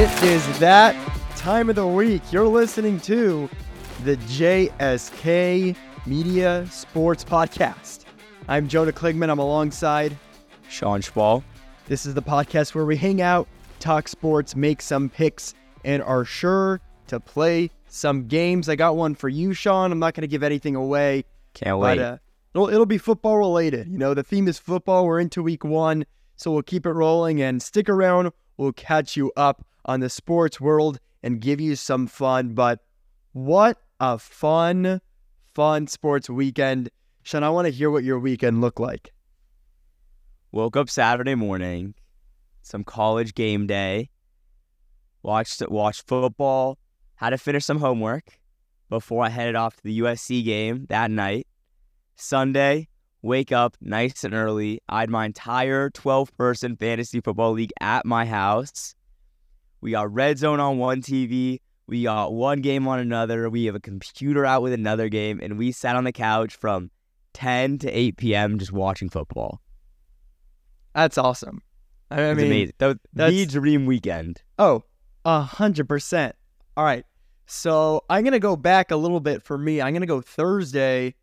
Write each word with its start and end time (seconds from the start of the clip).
It 0.00 0.22
is 0.22 0.58
that 0.60 0.96
time 1.36 1.68
of 1.68 1.76
the 1.76 1.86
week. 1.86 2.22
You're 2.32 2.48
listening 2.48 3.00
to 3.00 3.50
the 4.02 4.16
JSK 4.16 5.76
Media 6.06 6.66
Sports 6.70 7.22
Podcast. 7.22 8.06
I'm 8.48 8.66
Jonah 8.66 8.92
Kligman. 8.92 9.28
I'm 9.28 9.38
alongside 9.38 10.16
Shaun 10.70 11.02
Shpall. 11.02 11.42
This 11.86 12.06
is 12.06 12.14
the 12.14 12.22
podcast 12.22 12.74
where 12.74 12.86
we 12.86 12.96
hang 12.96 13.20
out, 13.20 13.46
talk 13.78 14.08
sports, 14.08 14.56
make 14.56 14.80
some 14.80 15.10
picks, 15.10 15.52
and 15.84 16.02
are 16.02 16.24
sure 16.24 16.80
to 17.08 17.20
play 17.20 17.70
some 17.86 18.26
games. 18.26 18.70
I 18.70 18.76
got 18.76 18.96
one 18.96 19.14
for 19.14 19.28
you, 19.28 19.52
Shaun. 19.52 19.92
I'm 19.92 19.98
not 19.98 20.14
going 20.14 20.22
to 20.22 20.28
give 20.28 20.42
anything 20.42 20.76
away. 20.76 21.26
Can't 21.52 21.78
wait. 21.78 21.98
But, 21.98 22.02
uh, 22.02 22.16
it'll, 22.54 22.68
it'll 22.70 22.86
be 22.86 22.96
football 22.96 23.36
related. 23.36 23.86
You 23.86 23.98
know, 23.98 24.14
the 24.14 24.22
theme 24.22 24.48
is 24.48 24.58
football. 24.58 25.04
We're 25.04 25.20
into 25.20 25.42
week 25.42 25.62
one, 25.62 26.06
so 26.36 26.52
we'll 26.52 26.62
keep 26.62 26.86
it 26.86 26.92
rolling 26.92 27.42
and 27.42 27.60
stick 27.62 27.90
around. 27.90 28.32
We'll 28.56 28.72
catch 28.72 29.14
you 29.14 29.30
up 29.36 29.66
on 29.84 30.00
the 30.00 30.10
sports 30.10 30.60
world 30.60 30.98
and 31.22 31.40
give 31.40 31.60
you 31.60 31.76
some 31.76 32.06
fun. 32.06 32.54
But 32.54 32.80
what 33.32 33.78
a 34.00 34.18
fun, 34.18 35.00
fun 35.54 35.86
sports 35.86 36.30
weekend. 36.30 36.90
Shaun, 37.22 37.44
I 37.44 37.50
want 37.50 37.66
to 37.66 37.72
hear 37.72 37.90
what 37.90 38.04
your 38.04 38.18
weekend 38.18 38.60
looked 38.60 38.80
like. 38.80 39.12
Woke 40.52 40.76
up 40.76 40.90
Saturday 40.90 41.34
morning, 41.34 41.94
some 42.62 42.82
college 42.82 43.34
game 43.34 43.66
day, 43.66 44.10
watched 45.22 45.62
watched 45.68 46.08
football, 46.08 46.78
had 47.16 47.30
to 47.30 47.38
finish 47.38 47.64
some 47.64 47.78
homework 47.78 48.38
before 48.88 49.24
I 49.24 49.28
headed 49.28 49.54
off 49.54 49.76
to 49.76 49.82
the 49.84 50.00
USC 50.00 50.44
game 50.44 50.86
that 50.88 51.10
night. 51.10 51.46
Sunday, 52.16 52.88
wake 53.22 53.52
up 53.52 53.76
nice 53.80 54.24
and 54.24 54.34
early. 54.34 54.80
I 54.88 55.00
had 55.00 55.10
my 55.10 55.26
entire 55.26 55.90
12 55.90 56.36
person 56.36 56.76
fantasy 56.76 57.20
football 57.20 57.52
league 57.52 57.72
at 57.80 58.04
my 58.04 58.26
house. 58.26 58.94
We 59.80 59.92
got 59.92 60.12
red 60.12 60.38
zone 60.38 60.60
on 60.60 60.78
one 60.78 61.00
TV. 61.02 61.60
We 61.86 62.02
got 62.04 62.32
one 62.32 62.60
game 62.60 62.86
on 62.86 62.98
another. 62.98 63.48
We 63.50 63.64
have 63.64 63.74
a 63.74 63.80
computer 63.80 64.44
out 64.46 64.62
with 64.62 64.72
another 64.72 65.08
game. 65.08 65.40
And 65.42 65.58
we 65.58 65.72
sat 65.72 65.96
on 65.96 66.04
the 66.04 66.12
couch 66.12 66.54
from 66.54 66.90
10 67.34 67.78
to 67.78 67.90
8 67.90 68.16
p.m. 68.16 68.58
just 68.58 68.72
watching 68.72 69.08
football. 69.08 69.60
That's 70.94 71.18
awesome. 71.18 71.62
I 72.10 72.20
It's 72.22 72.36
mean, 72.36 72.46
amazing. 72.46 72.74
The, 72.78 72.98
that's- 73.12 73.34
the 73.34 73.46
dream 73.46 73.86
weekend. 73.86 74.42
Oh, 74.58 74.82
a 75.24 75.40
hundred 75.42 75.88
percent. 75.88 76.34
All 76.76 76.84
right. 76.84 77.04
So 77.46 78.04
I'm 78.08 78.24
gonna 78.24 78.38
go 78.38 78.56
back 78.56 78.90
a 78.90 78.96
little 78.96 79.20
bit 79.20 79.42
for 79.42 79.58
me. 79.58 79.80
I'm 79.80 79.92
gonna 79.92 80.06
go 80.06 80.20
Thursday. 80.20 81.14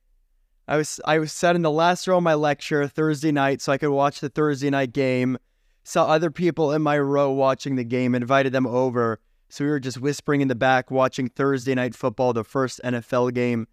I 0.68 0.76
was 0.78 1.00
I 1.06 1.20
was 1.20 1.32
sat 1.32 1.56
in 1.56 1.62
the 1.62 1.72
last 1.72 2.08
row 2.08 2.18
of 2.18 2.24
my 2.24 2.34
lecture 2.34 2.88
Thursday 2.88 3.32
night 3.32 3.62
so 3.62 3.72
I 3.72 3.78
could 3.78 3.90
watch 3.90 4.20
the 4.20 4.30
Thursday 4.30 4.70
night 4.70 4.92
game. 4.94 5.38
Saw 5.88 6.04
other 6.08 6.30
people 6.30 6.74
in 6.74 6.82
my 6.82 7.00
row 7.00 7.32
watching 7.32 7.78
the 7.78 7.84
game, 7.86 8.14
invited 8.14 8.52
them 8.52 8.68
over. 8.68 9.22
So 9.48 9.64
we 9.64 9.70
were 9.72 9.80
just 9.80 10.02
whispering 10.02 10.42
in 10.42 10.50
the 10.50 10.54
back 10.54 10.92
watching 10.92 11.30
Thursday 11.30 11.74
night 11.76 11.96
football, 11.96 12.34
the 12.34 12.44
first 12.44 12.82
NFL 12.84 13.34
game. 13.34 13.68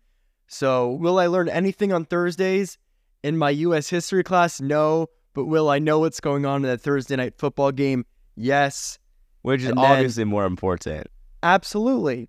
So 0.46 0.92
will 0.92 1.18
I 1.18 1.26
learn 1.26 1.48
anything 1.48 1.92
on 1.92 2.04
Thursdays 2.04 2.78
in 3.24 3.36
my 3.36 3.50
US 3.50 3.88
history 3.88 4.22
class? 4.22 4.60
No. 4.60 5.08
But 5.32 5.46
will 5.46 5.68
I 5.68 5.80
know 5.80 5.98
what's 5.98 6.20
going 6.20 6.46
on 6.46 6.62
in 6.64 6.70
that 6.70 6.80
Thursday 6.80 7.16
night 7.16 7.34
football 7.36 7.72
game? 7.72 8.06
Yes. 8.36 9.00
Which 9.42 9.62
is 9.62 9.70
And 9.70 9.78
then- 9.78 9.84
obviously 9.84 10.22
more 10.22 10.44
important. 10.46 11.08
Absolutely. 11.42 12.28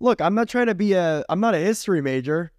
Look, 0.00 0.22
I'm 0.22 0.34
not 0.34 0.48
trying 0.48 0.68
to 0.68 0.74
be 0.74 0.94
a 0.94 1.22
I'm 1.28 1.40
not 1.40 1.54
a 1.54 1.58
history 1.58 2.00
major. 2.00 2.50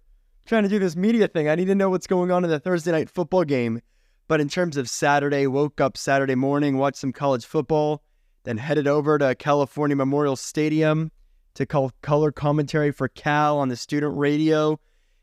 I'm 0.44 0.48
trying 0.48 0.62
to 0.62 0.68
do 0.68 0.78
this 0.78 0.94
media 0.94 1.26
thing. 1.26 1.48
I 1.48 1.56
need 1.56 1.66
to 1.66 1.74
know 1.74 1.90
what's 1.90 2.06
going 2.06 2.30
on 2.30 2.44
in 2.44 2.50
the 2.50 2.60
Thursday 2.60 2.92
night 2.92 3.10
football 3.10 3.42
game. 3.42 3.80
But 4.28 4.42
in 4.42 4.48
terms 4.50 4.76
of 4.76 4.90
Saturday, 4.90 5.46
woke 5.46 5.80
up 5.80 5.96
Saturday 5.96 6.34
morning, 6.34 6.76
watched 6.76 6.98
some 6.98 7.12
college 7.12 7.46
football, 7.46 8.02
then 8.44 8.58
headed 8.58 8.86
over 8.86 9.18
to 9.18 9.34
California 9.34 9.96
Memorial 9.96 10.36
Stadium 10.36 11.10
to 11.54 11.64
call 11.64 11.92
color 12.02 12.30
commentary 12.30 12.92
for 12.92 13.08
Cal 13.08 13.58
on 13.58 13.70
the 13.70 13.76
student 13.76 14.16
radio. 14.18 14.78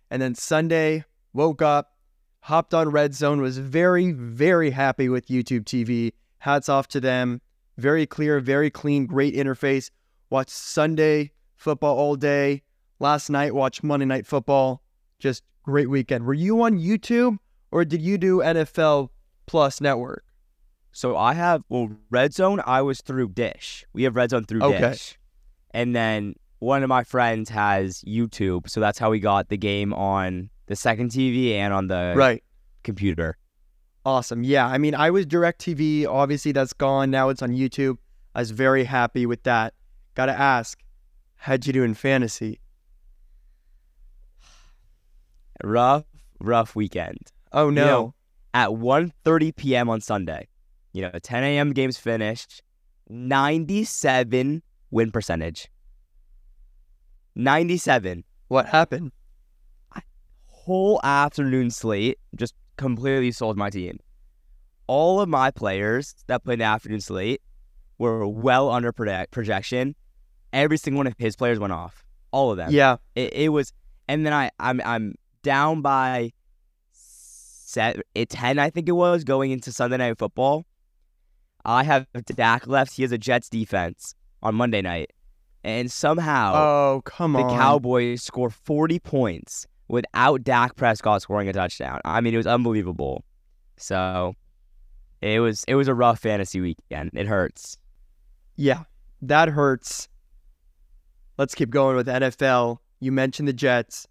And 0.09 0.21
then 0.21 0.33
Sunday, 0.33 1.05
woke 1.33 1.61
up, 1.61 1.93
hopped 2.41 2.73
on 2.73 2.89
Red 2.89 3.13
Zone, 3.13 3.41
was 3.41 3.59
very, 3.59 4.11
very 4.11 4.71
happy 4.71 5.07
with 5.07 5.27
YouTube 5.27 5.65
TV. 5.65 6.11
Hats 6.39 6.67
off 6.67 6.87
to 6.89 6.99
them. 6.99 7.41
Very 7.77 8.07
clear, 8.07 8.39
very 8.39 8.71
clean, 8.71 9.05
great 9.05 9.35
interface. 9.35 9.91
Watched 10.31 10.49
Sunday 10.49 11.31
football 11.55 11.95
all 11.95 12.15
day. 12.15 12.63
Last 12.99 13.29
night, 13.29 13.53
watched 13.53 13.83
Monday 13.83 14.05
Night 14.05 14.25
Football. 14.25 14.81
Just 15.19 15.43
great 15.63 15.89
weekend. 15.91 16.25
Were 16.25 16.33
you 16.33 16.63
on 16.63 16.79
YouTube 16.79 17.37
or 17.75 17.83
did 17.83 18.01
you 18.01 18.17
do 18.17 18.37
NFL 18.39 19.09
Plus 19.47 19.81
Network? 19.81 20.23
So 20.93 21.17
I 21.17 21.33
have 21.33 21.61
well 21.67 21.89
Red 22.09 22.33
Zone. 22.33 22.61
I 22.65 22.81
was 22.81 23.01
through 23.01 23.29
Dish. 23.29 23.83
We 23.91 24.03
have 24.03 24.15
Red 24.15 24.29
Zone 24.29 24.45
through 24.45 24.63
Okay. 24.63 24.79
Dish, 24.91 25.19
and 25.71 25.93
then 25.93 26.35
one 26.59 26.83
of 26.83 26.89
my 26.89 27.03
friends 27.03 27.49
has 27.49 28.01
YouTube, 28.07 28.69
so 28.69 28.79
that's 28.79 28.97
how 28.97 29.11
we 29.11 29.19
got 29.19 29.49
the 29.49 29.57
game 29.57 29.93
on 29.93 30.49
the 30.67 30.75
second 30.77 31.11
TV 31.11 31.51
and 31.55 31.73
on 31.73 31.87
the 31.87 32.13
Right. 32.15 32.41
computer. 32.83 33.37
Awesome. 34.05 34.43
Yeah. 34.45 34.65
I 34.67 34.77
mean, 34.77 34.95
I 34.95 35.09
was 35.11 35.25
DirecTV. 35.25 36.07
Obviously, 36.07 36.53
that's 36.53 36.71
gone. 36.73 37.11
Now 37.11 37.27
it's 37.27 37.41
on 37.41 37.51
YouTube. 37.51 37.97
I 38.33 38.39
was 38.39 38.51
very 38.51 38.85
happy 38.85 39.25
with 39.25 39.43
that. 39.43 39.73
Got 40.13 40.27
to 40.27 40.39
ask, 40.39 40.79
how'd 41.35 41.65
you 41.67 41.73
do 41.73 41.83
in 41.83 41.93
fantasy? 41.93 42.61
Rough, 45.63 46.05
rough 46.39 46.75
weekend. 46.75 47.31
Oh, 47.55 47.69
no. 47.71 47.85
know, 47.85 48.13
At 48.53 48.69
1.30 48.69 49.55
p.m. 49.55 49.89
on 49.89 50.01
Sunday, 50.01 50.47
you 50.93 51.01
know, 51.01 51.11
10 51.11 51.43
a.m. 51.43 51.73
games 51.73 51.97
finished. 51.97 52.61
97 53.09 54.61
win 54.91 55.11
percentage. 55.11 55.69
97. 57.35 58.23
what 58.47 58.67
happened? 58.67 59.11
whole 60.65 60.99
afternoon 61.03 61.69
slate 61.69 62.17
just 62.35 62.55
completely 62.75 63.31
sold 63.31 63.55
my 63.55 63.69
team. 63.69 63.99
All 64.87 65.21
of 65.21 65.29
my 65.29 65.51
players 65.51 66.15
that 66.27 66.43
played 66.43 66.59
the 66.59 66.63
afternoon 66.63 67.01
slate 67.01 67.41
were 67.99 68.27
well 68.27 68.71
under 68.71 68.91
project- 68.91 69.31
projection. 69.31 69.95
Every 70.53 70.77
single 70.77 70.97
one 70.97 71.07
of 71.07 71.13
his 71.17 71.35
players 71.35 71.59
went 71.59 71.73
off. 71.73 72.03
All 72.31 72.51
of 72.51 72.57
them. 72.57 72.71
Yeah. 72.71 72.97
It, 73.13 73.33
it 73.33 73.49
was, 73.49 73.73
and 74.07 74.25
then 74.25 74.33
I 74.33 74.49
I'm 74.59 74.81
I'm 74.83 75.15
down 75.43 75.81
by 75.81 76.31
set 77.75 77.97
it 78.15 78.29
ten 78.29 78.57
I 78.57 78.69
think 78.69 78.87
it 78.87 78.93
was 78.93 79.23
going 79.23 79.51
into 79.51 79.71
Sunday 79.71 79.97
night 79.97 80.17
football. 80.17 80.65
I 81.65 81.83
have 81.83 82.07
Dak 82.25 82.67
left. 82.67 82.93
He 82.93 83.01
has 83.01 83.11
a 83.11 83.17
Jets 83.17 83.49
defense 83.49 84.15
on 84.41 84.55
Monday 84.55 84.81
night, 84.81 85.11
and 85.63 85.91
somehow 85.91 86.53
Oh, 86.55 87.01
come 87.03 87.35
the. 87.35 87.43
Cowboys 87.49 88.23
score 88.23 88.49
40 88.49 88.99
points 88.99 89.67
without 89.87 90.43
Dak 90.43 90.75
Prescott 90.75 91.21
scoring 91.21 91.49
a 91.49 91.53
touchdown. 91.53 91.99
I 92.05 92.21
mean, 92.21 92.33
it 92.33 92.37
was 92.37 92.47
unbelievable. 92.47 93.25
So 93.77 94.35
it 95.21 95.39
was 95.39 95.65
it 95.67 95.75
was 95.75 95.87
a 95.87 95.93
rough 95.93 96.19
fantasy 96.19 96.61
weekend. 96.61 97.11
It 97.13 97.27
hurts. 97.27 97.77
Yeah, 98.55 98.83
that 99.21 99.49
hurts. 99.49 100.07
Let's 101.37 101.53
keep 101.53 101.71
going 101.71 101.97
with 101.97 102.07
NFL. 102.07 102.77
You 103.01 103.11
mentioned 103.11 103.49
the 103.49 103.53
Jets. 103.53 104.07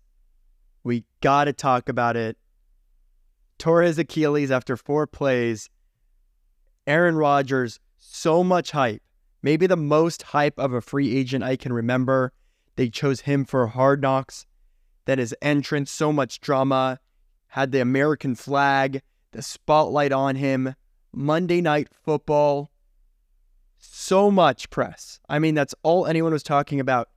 We 0.83 1.05
got 1.23 1.45
to 1.45 1.55
talk 1.55 1.89
about 1.89 2.17
it. 2.17 2.37
Tore 3.59 3.83
his 3.83 3.99
Achilles 3.99 4.51
after 4.51 4.77
four 4.77 5.07
plays. 5.07 5.71
Aaron 6.87 7.17
Rodgers, 7.17 7.81
so 7.99 8.45
much 8.45 8.73
hype. 8.73 9.03
Maybe 9.43 9.67
the 9.67 9.77
most 9.77 10.23
hype 10.23 10.59
of 10.59 10.73
a 10.73 10.81
free 10.81 11.17
agent 11.17 11.45
I 11.45 11.57
can 11.57 11.73
remember. 11.73 12.33
They 12.77 12.89
chose 12.89 13.21
him 13.23 13.45
for 13.45 13.67
Hard 13.67 14.03
Knocks. 14.03 14.47
Then 15.05 15.19
his 15.19 15.35
entrance, 15.43 15.91
so 15.91 16.13
much 16.13 16.41
drama. 16.41 16.99
Had 17.49 17.73
the 17.73 17.81
American 17.81 18.35
flag, 18.35 19.03
the 19.33 19.43
spotlight 19.43 20.13
on 20.13 20.37
him. 20.37 20.75
Monday 21.13 21.61
Night 21.61 21.89
Football 21.93 22.71
so 23.79 24.31
much 24.31 24.71
press. 24.71 25.21
I 25.29 25.39
mean, 25.39 25.55
that's 25.55 25.75
all 25.83 26.07
anyone 26.07 26.33
was 26.33 26.43
talking 26.43 26.81
about. 26.81 27.11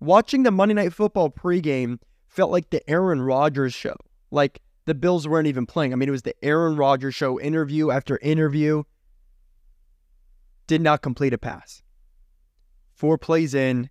Watching 0.00 0.42
the 0.42 0.50
Monday 0.50 0.74
Night 0.74 0.92
Football 0.92 1.30
pregame 1.30 1.98
felt 2.26 2.50
like 2.50 2.70
the 2.70 2.88
Aaron 2.88 3.22
Rodgers 3.22 3.72
show. 3.74 3.96
Like 4.30 4.60
the 4.86 4.94
Bills 4.94 5.28
weren't 5.28 5.48
even 5.48 5.66
playing. 5.66 5.92
I 5.92 5.96
mean, 5.96 6.08
it 6.08 6.12
was 6.12 6.22
the 6.22 6.34
Aaron 6.44 6.76
Rodgers 6.76 7.14
show, 7.14 7.38
interview 7.38 7.90
after 7.90 8.18
interview. 8.18 8.84
Did 10.66 10.80
not 10.80 11.02
complete 11.02 11.32
a 11.32 11.38
pass. 11.38 11.82
Four 12.94 13.18
plays 13.18 13.54
in, 13.54 13.90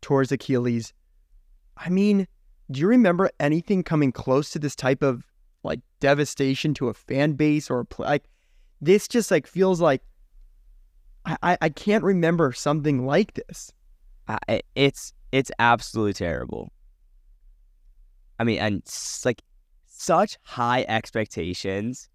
towards 0.00 0.32
Achilles. 0.32 0.92
I 1.76 1.90
mean, 1.90 2.26
do 2.70 2.80
you 2.80 2.88
remember 2.88 3.30
anything 3.38 3.82
coming 3.82 4.12
close 4.12 4.50
to 4.50 4.58
this 4.58 4.74
type 4.74 5.02
of 5.02 5.24
like 5.62 5.80
devastation 6.00 6.74
to 6.74 6.88
a 6.88 6.94
fan 6.94 7.32
base 7.32 7.70
or 7.70 7.80
a 7.80 7.84
play? 7.84 8.06
Like 8.06 8.24
this 8.80 9.06
just 9.06 9.30
like 9.30 9.46
feels 9.46 9.80
like 9.80 10.02
I, 11.24 11.58
I, 11.60 11.68
can't 11.70 12.04
remember 12.04 12.52
something 12.52 13.04
like 13.04 13.34
this. 13.34 13.72
I- 14.28 14.62
It's 14.76 15.12
it's 15.32 15.50
absolutely 15.58 16.14
terrible. 16.14 16.72
I 18.38 18.44
mean, 18.44 18.58
and 18.60 18.82
like 19.24 19.42
such 19.96 20.38
high 20.42 20.84
expectations 20.88 22.08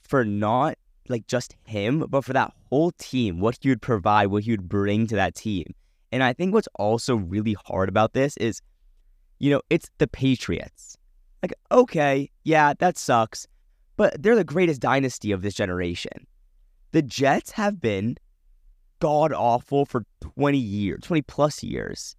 for 0.00 0.24
not 0.24 0.76
like 1.08 1.26
just 1.26 1.54
him, 1.64 2.06
but 2.08 2.24
for 2.24 2.32
that 2.32 2.52
whole 2.68 2.92
team, 2.92 3.40
what 3.40 3.58
he 3.60 3.68
would 3.68 3.82
provide, 3.82 4.28
what 4.28 4.44
he 4.44 4.52
would 4.52 4.68
bring 4.68 5.06
to 5.08 5.16
that 5.16 5.34
team. 5.34 5.74
And 6.12 6.22
I 6.22 6.32
think 6.32 6.54
what's 6.54 6.68
also 6.76 7.16
really 7.16 7.56
hard 7.66 7.88
about 7.88 8.12
this 8.12 8.36
is, 8.38 8.62
you 9.38 9.50
know, 9.50 9.60
it's 9.70 9.90
the 9.98 10.06
Patriots. 10.06 10.96
Like, 11.42 11.54
okay, 11.70 12.30
yeah, 12.44 12.74
that 12.78 12.98
sucks, 12.98 13.46
but 13.96 14.22
they're 14.22 14.36
the 14.36 14.44
greatest 14.44 14.80
dynasty 14.80 15.32
of 15.32 15.42
this 15.42 15.54
generation. 15.54 16.26
The 16.92 17.02
Jets 17.02 17.50
have 17.52 17.80
been 17.80 18.16
god 18.98 19.32
awful 19.32 19.86
for 19.86 20.04
20 20.20 20.58
years, 20.58 21.00
20 21.02 21.22
plus 21.22 21.62
years. 21.62 22.16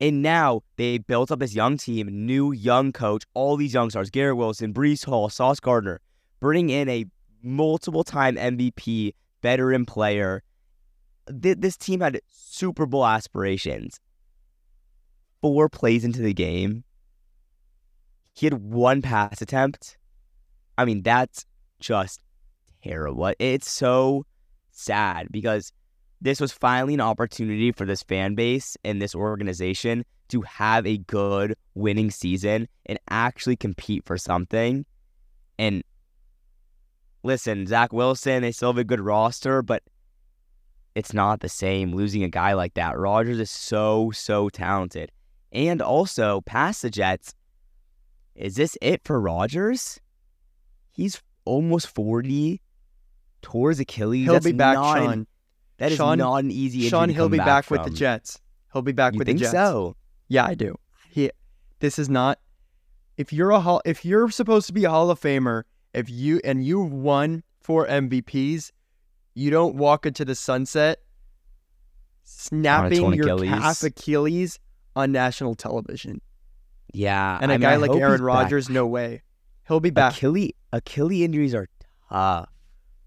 And 0.00 0.22
now 0.22 0.62
they 0.76 0.98
built 0.98 1.32
up 1.32 1.40
this 1.40 1.54
young 1.54 1.76
team, 1.76 2.08
new 2.26 2.52
young 2.52 2.92
coach, 2.92 3.24
all 3.34 3.56
these 3.56 3.74
young 3.74 3.90
stars, 3.90 4.10
Garrett 4.10 4.36
Wilson, 4.36 4.72
Breece 4.72 5.04
Hall, 5.04 5.28
Sauce 5.28 5.58
Gardner, 5.58 6.00
bring 6.40 6.70
in 6.70 6.88
a 6.88 7.04
multiple 7.42 8.04
time 8.04 8.36
MVP, 8.36 9.14
veteran 9.42 9.86
player. 9.86 10.42
This 11.26 11.76
team 11.76 12.00
had 12.00 12.20
Super 12.28 12.86
Bowl 12.86 13.04
aspirations. 13.04 14.00
Four 15.42 15.68
plays 15.68 16.04
into 16.04 16.22
the 16.22 16.34
game, 16.34 16.84
he 18.38 18.46
had 18.46 18.54
one 18.54 19.02
pass 19.02 19.42
attempt. 19.42 19.98
I 20.76 20.84
mean, 20.84 21.02
that's 21.02 21.44
just 21.80 22.20
terrible. 22.84 23.32
It's 23.40 23.68
so 23.68 24.26
sad 24.70 25.26
because 25.32 25.72
this 26.20 26.40
was 26.40 26.52
finally 26.52 26.94
an 26.94 27.00
opportunity 27.00 27.72
for 27.72 27.84
this 27.84 28.02
fan 28.02 28.34
base 28.34 28.76
and 28.84 29.00
this 29.00 29.14
organization 29.14 30.04
to 30.28 30.42
have 30.42 30.86
a 30.86 30.98
good 30.98 31.54
winning 31.74 32.10
season 32.10 32.68
and 32.86 32.98
actually 33.08 33.56
compete 33.56 34.04
for 34.04 34.18
something. 34.18 34.84
And 35.58 35.82
listen, 37.22 37.66
Zach 37.66 37.92
Wilson, 37.92 38.42
they 38.42 38.52
still 38.52 38.70
have 38.70 38.78
a 38.78 38.84
good 38.84 39.00
roster, 39.00 39.62
but 39.62 39.82
it's 40.94 41.14
not 41.14 41.40
the 41.40 41.48
same 41.48 41.94
losing 41.94 42.24
a 42.24 42.28
guy 42.28 42.52
like 42.54 42.74
that. 42.74 42.98
Rodgers 42.98 43.38
is 43.38 43.50
so, 43.50 44.10
so 44.12 44.48
talented. 44.48 45.12
And 45.52 45.80
also, 45.80 46.42
past 46.42 46.82
the 46.82 46.90
Jets, 46.90 47.34
is 48.34 48.56
this 48.56 48.76
it 48.82 49.02
for 49.04 49.20
Rodgers? 49.20 49.98
He's 50.92 51.22
almost 51.44 51.86
40, 51.86 52.60
towards 53.42 53.80
Achilles. 53.80 54.24
He'll 54.24 54.34
That's 54.34 54.44
be 54.44 54.52
back, 54.52 54.76
Shaun. 54.76 55.12
An, 55.12 55.26
that 55.78 55.90
is 55.92 55.96
Shaun- 55.98 56.18
not 56.18 56.36
an 56.36 56.50
easy 56.50 56.88
Shaun, 56.88 57.08
he'll 57.08 57.28
be 57.28 57.38
back, 57.38 57.70
with 57.70 57.84
the. 57.84 57.90
Jets. 57.90 58.40
He'll 58.72 58.82
be 58.82 58.92
back 58.92 59.14
You 59.14 59.18
with 59.18 59.26
think 59.26 59.38
the 59.38 59.44
Jets. 59.46 59.52
so? 59.52 59.96
Yeah, 60.28 60.44
I 60.44 60.54
do. 60.54 60.78
He, 61.10 61.30
this 61.80 61.98
is 61.98 62.08
not. 62.08 62.38
If 63.16 63.32
you're 63.32 63.50
a 63.50 63.60
hall, 63.60 63.80
if 63.84 64.04
you're 64.04 64.30
supposed 64.30 64.66
to 64.68 64.72
be 64.72 64.84
a 64.84 64.90
Hall 64.90 65.10
of 65.10 65.18
Famer, 65.20 65.62
if 65.94 66.08
you 66.10 66.40
and 66.44 66.64
you've 66.64 66.92
won 66.92 67.42
four 67.60 67.86
MVPs, 67.86 68.70
you 69.34 69.50
don't 69.50 69.74
walk 69.76 70.06
into 70.06 70.24
the 70.24 70.34
sunset 70.34 71.00
snapping 72.24 73.12
your 73.14 73.24
Achilles. 73.26 73.48
calf 73.50 73.82
Achilles 73.82 74.58
on 74.94 75.12
national 75.12 75.54
television. 75.54 76.20
Yeah. 76.92 77.38
And 77.40 77.50
a 77.50 77.54
I 77.54 77.56
mean, 77.58 77.62
guy 77.62 77.72
I 77.72 77.76
like 77.76 77.90
Aaron. 77.92 78.22
Rodgers, 78.22 78.68
no 78.68 78.86
way. 78.86 79.22
He'll 79.66 79.80
be 79.80 79.90
back. 79.90 80.14
Achilles, 80.14 80.52
Achilles 80.72 81.24
injuries 81.24 81.54
are 81.54 81.68
tough. 82.10 82.48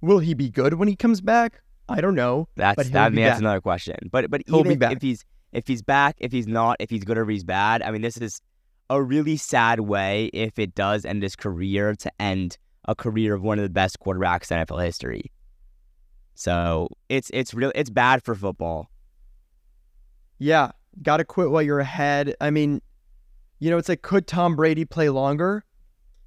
Will 0.01 0.19
he 0.19 0.33
be 0.33 0.49
good 0.49 0.75
when 0.75 0.87
he 0.87 0.95
comes 0.95 1.21
back? 1.21 1.61
I 1.91 2.01
don't 2.01 2.15
know. 2.15 2.47
That's 2.55 2.89
that. 2.89 3.05
I 3.05 3.09
be 3.09 3.17
mean, 3.17 3.25
that's 3.25 3.35
back. 3.35 3.41
another 3.41 3.61
question. 3.61 4.09
But 4.11 4.29
but 4.29 4.41
He'll 4.45 4.59
even 4.59 4.81
if 4.91 5.01
he's 5.01 5.25
if 5.51 5.67
he's 5.67 5.81
back, 5.81 6.15
if 6.19 6.31
he's 6.31 6.47
not, 6.47 6.77
if 6.79 6.89
he's 6.89 7.03
good 7.03 7.17
or 7.17 7.23
if 7.23 7.29
he's 7.29 7.43
bad, 7.43 7.81
I 7.81 7.91
mean, 7.91 8.01
this 8.01 8.17
is 8.17 8.41
a 8.89 9.01
really 9.01 9.37
sad 9.37 9.81
way 9.81 10.29
if 10.33 10.59
it 10.59 10.75
does 10.75 11.05
end 11.05 11.23
his 11.23 11.35
career 11.35 11.95
to 11.95 12.11
end 12.19 12.57
a 12.85 12.95
career 12.95 13.33
of 13.33 13.41
one 13.41 13.59
of 13.59 13.63
the 13.63 13.69
best 13.69 13.99
quarterbacks 13.99 14.51
in 14.51 14.65
NFL 14.65 14.83
history. 14.83 15.31
So 16.35 16.87
it's 17.09 17.29
it's 17.33 17.53
real 17.53 17.71
it's 17.75 17.89
bad 17.89 18.23
for 18.23 18.35
football. 18.35 18.89
Yeah, 20.39 20.71
got 21.03 21.17
to 21.17 21.25
quit 21.25 21.51
while 21.51 21.61
you're 21.61 21.79
ahead. 21.79 22.35
I 22.41 22.49
mean, 22.49 22.81
you 23.59 23.69
know, 23.69 23.77
it's 23.77 23.89
like, 23.89 24.01
could 24.01 24.25
Tom 24.25 24.55
Brady 24.55 24.85
play 24.85 25.09
longer? 25.09 25.63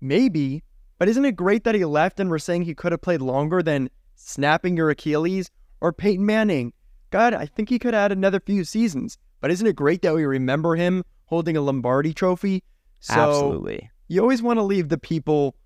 Maybe. 0.00 0.62
But 0.98 1.08
isn't 1.08 1.24
it 1.24 1.34
great 1.34 1.64
that 1.64 1.74
he 1.74 1.84
left 1.84 2.20
and 2.20 2.30
we're 2.30 2.38
saying 2.38 2.62
he 2.62 2.74
could 2.74 2.92
have 2.92 3.02
played 3.02 3.20
longer 3.20 3.62
than 3.62 3.90
snapping 4.14 4.76
your 4.76 4.90
Achilles? 4.90 5.50
Or 5.80 5.92
Peyton 5.92 6.24
Manning? 6.24 6.72
God, 7.10 7.34
I 7.34 7.46
think 7.46 7.68
he 7.68 7.78
could 7.78 7.94
add 7.94 8.12
another 8.12 8.40
few 8.40 8.64
seasons. 8.64 9.18
But 9.40 9.50
isn't 9.50 9.66
it 9.66 9.76
great 9.76 10.02
that 10.02 10.14
we 10.14 10.24
remember 10.24 10.76
him 10.76 11.04
holding 11.26 11.56
a 11.56 11.60
Lombardi 11.60 12.14
trophy? 12.14 12.62
So 13.00 13.14
Absolutely. 13.14 13.90
you 14.08 14.20
always 14.22 14.42
want 14.42 14.58
to 14.58 14.62
leave 14.62 14.88
the 14.88 14.98
people 14.98 15.56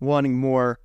wanting 0.00 0.36
more. 0.36 0.78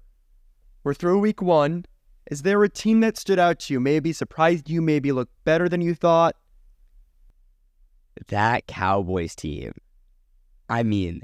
We're 0.84 0.94
through 0.94 1.20
week 1.20 1.42
one. 1.42 1.86
Is 2.32 2.44
there 2.44 2.64
a 2.64 2.70
team 2.70 3.02
that 3.02 3.18
stood 3.18 3.40
out 3.40 3.60
to 3.60 3.74
you? 3.74 3.80
Maybe 3.80 4.14
surprised 4.14 4.70
you, 4.70 4.82
maybe 4.82 5.12
looked 5.12 5.34
better 5.44 5.68
than 5.68 5.82
you 5.82 5.94
thought? 5.96 6.36
that 8.28 8.68
Cowboys 8.68 9.36
team. 9.36 9.74
I 10.70 10.84
mean, 10.84 11.22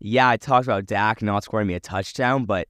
yeah, 0.00 0.28
I 0.28 0.36
talked 0.36 0.66
about 0.66 0.86
Dak 0.86 1.22
not 1.22 1.44
scoring 1.44 1.66
me 1.66 1.74
a 1.74 1.80
touchdown, 1.80 2.44
but 2.44 2.68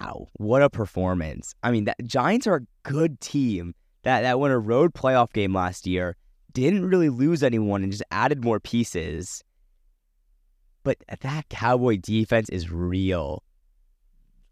wow, 0.00 0.26
what 0.34 0.62
a 0.62 0.70
performance. 0.70 1.54
I 1.62 1.70
mean, 1.70 1.84
that 1.84 1.96
Giants 2.04 2.46
are 2.46 2.56
a 2.56 2.88
good 2.88 3.20
team 3.20 3.74
that, 4.02 4.22
that 4.22 4.38
won 4.38 4.50
a 4.50 4.58
road 4.58 4.94
playoff 4.94 5.32
game 5.32 5.52
last 5.52 5.86
year, 5.86 6.16
didn't 6.52 6.86
really 6.86 7.08
lose 7.08 7.42
anyone 7.42 7.82
and 7.82 7.92
just 7.92 8.04
added 8.10 8.44
more 8.44 8.60
pieces. 8.60 9.42
But 10.84 10.98
that 11.20 11.48
Cowboy 11.48 11.98
defense 12.00 12.48
is 12.50 12.70
real. 12.70 13.42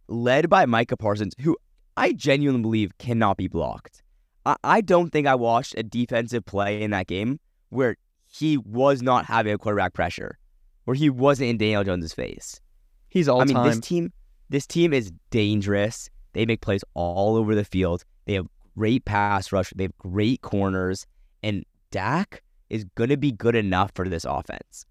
Led 0.09 0.51
by 0.51 0.67
Micah 0.67 0.97
Parsons, 0.97 1.35
who 1.41 1.57
I 1.97 2.13
genuinely 2.13 2.63
believe 2.63 2.99
cannot 2.99 3.37
be 3.37 3.49
blocked. 3.49 4.03
I, 4.45 4.57
I 4.65 4.81
don't 4.81 5.11
think 5.11 5.27
I 5.27 5.35
watched 5.37 5.75
a 5.79 5.83
defensive 5.83 6.45
play 6.45 6.83
in 6.83 6.91
that 6.91 7.07
game 7.07 7.39
where 7.71 7.97
he 8.27 8.59
was 8.59 9.03
not 9.03 9.27
having 9.27 9.55
a 9.55 9.59
quarterback 9.59 9.95
pressure, 9.95 10.39
where 10.85 10.97
he 10.97 11.09
wasn't 11.09 11.51
in 11.51 11.57
Daniel 11.57 11.85
Jones' 11.85 12.13
face. 12.13 12.61
He's 13.09 13.29
all 13.29 13.41
I 13.41 13.45
mean, 13.45 13.55
time. 13.55 13.67
this 13.69 13.79
team, 13.79 14.13
this 14.55 14.67
team 14.67 14.93
is 14.93 15.13
dangerous. 15.31 16.09
They 16.33 16.47
make 16.47 16.61
plays 16.61 16.85
all 16.95 17.37
over 17.37 17.55
the 17.55 17.65
field. 17.65 18.05
They 18.27 18.35
have 18.35 18.47
great 18.77 19.05
pass 19.05 19.51
rush. 19.51 19.73
They 19.75 19.85
have 19.85 19.99
great 19.99 20.43
corners, 20.43 21.07
and 21.43 21.65
Dak 21.91 22.43
is 22.71 22.85
going 22.95 23.11
to 23.11 23.17
be 23.17 23.33
good 23.33 23.57
enough 23.57 23.91
for 23.95 24.09
this 24.09 24.25
offense. 24.25 24.87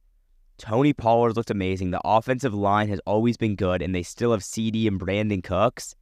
Tony 0.58 0.94
Pollard 0.94 1.36
looked 1.36 1.50
amazing. 1.50 1.92
The 1.92 2.02
offensive 2.04 2.54
line 2.54 2.90
has 2.90 3.00
always 3.06 3.38
been 3.38 3.56
good, 3.56 3.82
and 3.82 3.96
they 3.96 4.04
still 4.04 4.32
have 4.32 4.42
CeeDee 4.42 4.88
and 4.88 5.00
Brandin 5.00 5.44
Cooks. 5.44 5.96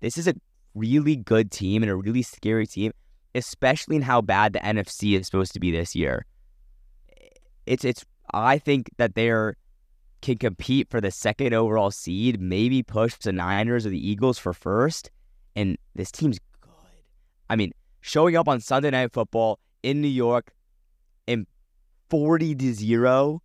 This 0.00 0.18
is 0.18 0.28
a 0.28 0.34
really 0.74 1.16
good 1.16 1.50
team 1.50 1.82
and 1.82 1.90
a 1.90 1.96
really 1.96 2.22
scary 2.22 2.66
team, 2.66 2.92
especially 3.34 3.96
in 3.96 4.02
how 4.02 4.20
bad 4.20 4.52
the 4.52 4.60
NFC 4.60 5.18
is 5.18 5.26
supposed 5.26 5.52
to 5.54 5.60
be 5.60 5.70
this 5.70 5.94
year. 5.94 6.26
It's 7.66 7.84
it's 7.84 8.04
I 8.32 8.58
think 8.58 8.90
that 8.98 9.14
they're 9.14 9.56
can 10.22 10.38
compete 10.38 10.88
for 10.88 11.00
the 11.00 11.10
second 11.10 11.52
overall 11.52 11.90
seed, 11.90 12.40
maybe 12.40 12.82
push 12.82 13.14
the 13.16 13.32
Niners 13.32 13.84
or 13.84 13.90
the 13.90 14.08
Eagles 14.08 14.38
for 14.38 14.52
first. 14.52 15.10
And 15.54 15.76
this 15.94 16.10
team's 16.10 16.38
good. 16.60 16.70
I 17.50 17.56
mean, 17.56 17.72
showing 18.00 18.36
up 18.36 18.48
on 18.48 18.60
Sunday 18.60 18.90
Night 18.90 19.12
Football 19.12 19.58
in 19.82 20.00
New 20.00 20.08
York 20.08 20.52
in 21.26 21.46
40 22.08 22.54
to 22.54 22.72
0, 22.72 23.42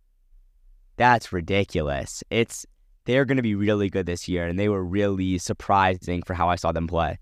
that's 0.96 1.32
ridiculous. 1.32 2.24
It's 2.30 2.64
they're 3.04 3.24
going 3.24 3.36
to 3.36 3.42
be 3.42 3.54
really 3.54 3.88
good 3.88 4.06
this 4.06 4.28
year, 4.28 4.46
and 4.46 4.58
they 4.58 4.68
were 4.68 4.84
really 4.84 5.38
surprising 5.38 6.22
for 6.22 6.34
how 6.34 6.48
I 6.48 6.56
saw 6.56 6.72
them 6.72 6.86
play. 6.86 7.18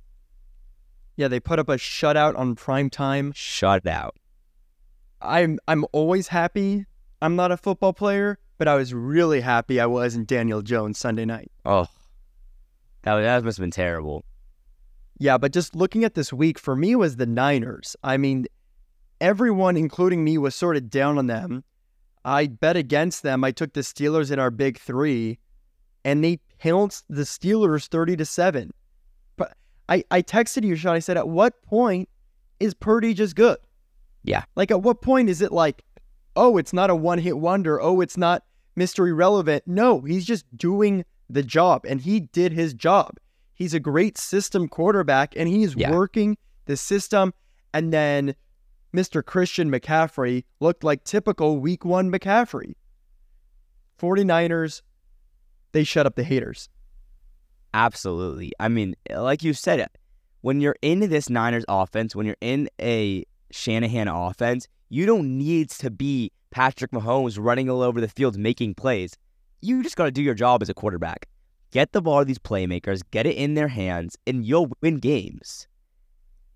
yeah, 1.16 1.28
they 1.28 1.40
put 1.40 1.58
up 1.58 1.68
a 1.68 1.76
shutout 1.76 2.36
on 2.36 2.54
prime 2.56 2.90
time. 2.90 3.32
Shut 3.34 3.86
out. 3.86 4.16
I'm 5.20 5.58
I'm 5.66 5.84
always 5.92 6.28
happy. 6.28 6.86
I'm 7.22 7.36
not 7.36 7.52
a 7.52 7.56
football 7.56 7.92
player, 7.92 8.38
but 8.58 8.68
I 8.68 8.75
was 8.75 8.94
really 8.94 9.40
happy 9.40 9.80
I 9.80 9.86
wasn't 9.86 10.26
Daniel 10.26 10.62
Jones 10.62 10.98
Sunday 10.98 11.25
night. 11.25 11.50
Oh, 11.64 11.86
that, 13.02 13.20
that 13.20 13.44
must 13.44 13.58
have 13.58 13.62
been 13.62 13.70
terrible. 13.70 14.25
Yeah, 15.18 15.38
but 15.38 15.52
just 15.52 15.75
looking 15.75 16.04
at 16.04 16.14
this 16.14 16.32
week 16.32 16.58
for 16.58 16.76
me 16.76 16.94
was 16.94 17.16
the 17.16 17.26
Niners. 17.26 17.96
I 18.04 18.16
mean, 18.16 18.46
everyone, 19.20 19.76
including 19.76 20.25
me, 20.25 20.36
was 20.36 20.54
sort 20.54 20.76
of 20.76 20.90
down 20.90 21.16
on 21.16 21.26
them. 21.26 21.64
I 22.25 22.48
bet 22.48 22.76
against 22.76 23.22
them. 23.22 23.44
I 23.44 23.52
took 23.52 23.72
the 23.72 23.80
Steelers 23.80 24.30
in 24.30 24.38
our 24.38 24.50
big 24.50 24.78
three, 24.78 25.38
and 26.04 26.22
they 26.22 26.40
pounced 26.58 27.04
the 27.08 27.22
Steelers 27.22 27.86
thirty 27.88 28.16
to 28.16 28.26
seven. 28.26 28.75
But 29.36 29.56
I, 29.88 30.04
I 30.10 30.20
texted 30.20 30.64
you, 30.64 30.76
Shaun. 30.76 30.96
I 30.96 30.98
said, 30.98 31.16
at 31.16 31.28
what 31.28 31.62
point 31.62 32.08
is 32.60 32.75
Purdy 32.75 33.14
just 33.14 33.36
good? 33.36 33.58
Yeah. 34.25 34.42
Like, 34.56 34.70
at 34.70 34.82
what 34.82 35.00
point 35.00 35.30
is 35.30 35.40
it 35.40 35.52
like, 35.52 35.84
oh, 36.37 36.57
it's 36.59 36.73
not 36.73 36.90
a 36.90 36.95
one 36.95 37.19
hit 37.19 37.38
wonder. 37.38 37.81
Oh, 37.81 38.00
it's 38.00 38.16
not 38.16 38.45
mystery 38.76 39.12
relevant. 39.12 39.64
No, 39.66 40.00
he's 40.02 40.25
just 40.26 40.45
doing 40.57 41.05
the 41.28 41.43
job, 41.43 41.85
and 41.88 42.00
he 42.00 42.21
did 42.21 42.52
his 42.52 42.75
job. 42.75 43.16
He's 43.55 43.75
a 43.75 43.81
great 43.81 44.19
system 44.19 44.69
quarterback, 44.69 45.35
and 45.37 45.49
he's 45.49 45.75
Yeah. 45.75 45.90
working 45.90 46.37
the 46.66 46.76
system. 46.76 47.33
And 47.73 47.93
then 47.93 48.35
Mr. 48.95 49.25
Christian 49.25 49.71
McCaffrey 49.71 50.45
looked 50.61 50.85
like 50.85 51.05
typical 51.05 51.59
week 51.59 51.85
one 51.85 52.11
McCaffrey. 52.12 52.75
49ers, 53.99 54.83
they 55.73 55.85
shut 55.85 56.07
up 56.07 56.16
the 56.16 56.23
haters. 56.25 56.69
Absolutely. 57.75 58.52
I 58.61 58.69
mean, 58.69 58.95
like 59.11 59.43
you 59.43 59.52
said, 59.52 59.87
when 60.40 60.61
you're 60.61 60.76
in 60.83 61.00
this 61.00 61.28
Niners 61.28 61.64
offense, 61.69 62.14
when 62.14 62.26
you're 62.26 62.37
in 62.40 62.69
a 62.81 63.25
Shanahan 63.50 64.09
offense, 64.09 64.69
you 64.88 65.07
don't 65.07 65.38
need 65.38 65.71
to 65.71 65.90
be 65.90 66.31
Patrick 66.50 66.90
Mahomes 66.90 67.38
running 67.40 67.69
all 67.69 67.83
over 67.83 68.00
the 68.00 68.09
field 68.09 68.38
making 68.38 68.75
plays. 68.75 69.16
You 69.61 69.83
just 69.83 69.97
got 69.97 70.05
to 70.05 70.11
do 70.11 70.23
your 70.23 70.35
job 70.35 70.62
as 70.62 70.69
a 70.69 70.75
quarterback. 70.75 71.28
Get 71.71 71.93
the 71.93 72.00
ball 72.00 72.21
to 72.21 72.25
these 72.25 72.38
playmakers, 72.38 73.02
get 73.11 73.26
it 73.26 73.37
in 73.37 73.55
their 73.55 73.69
hands, 73.69 74.16
and 74.26 74.45
you'll 74.45 74.71
win 74.81 74.97
games. 74.97 75.66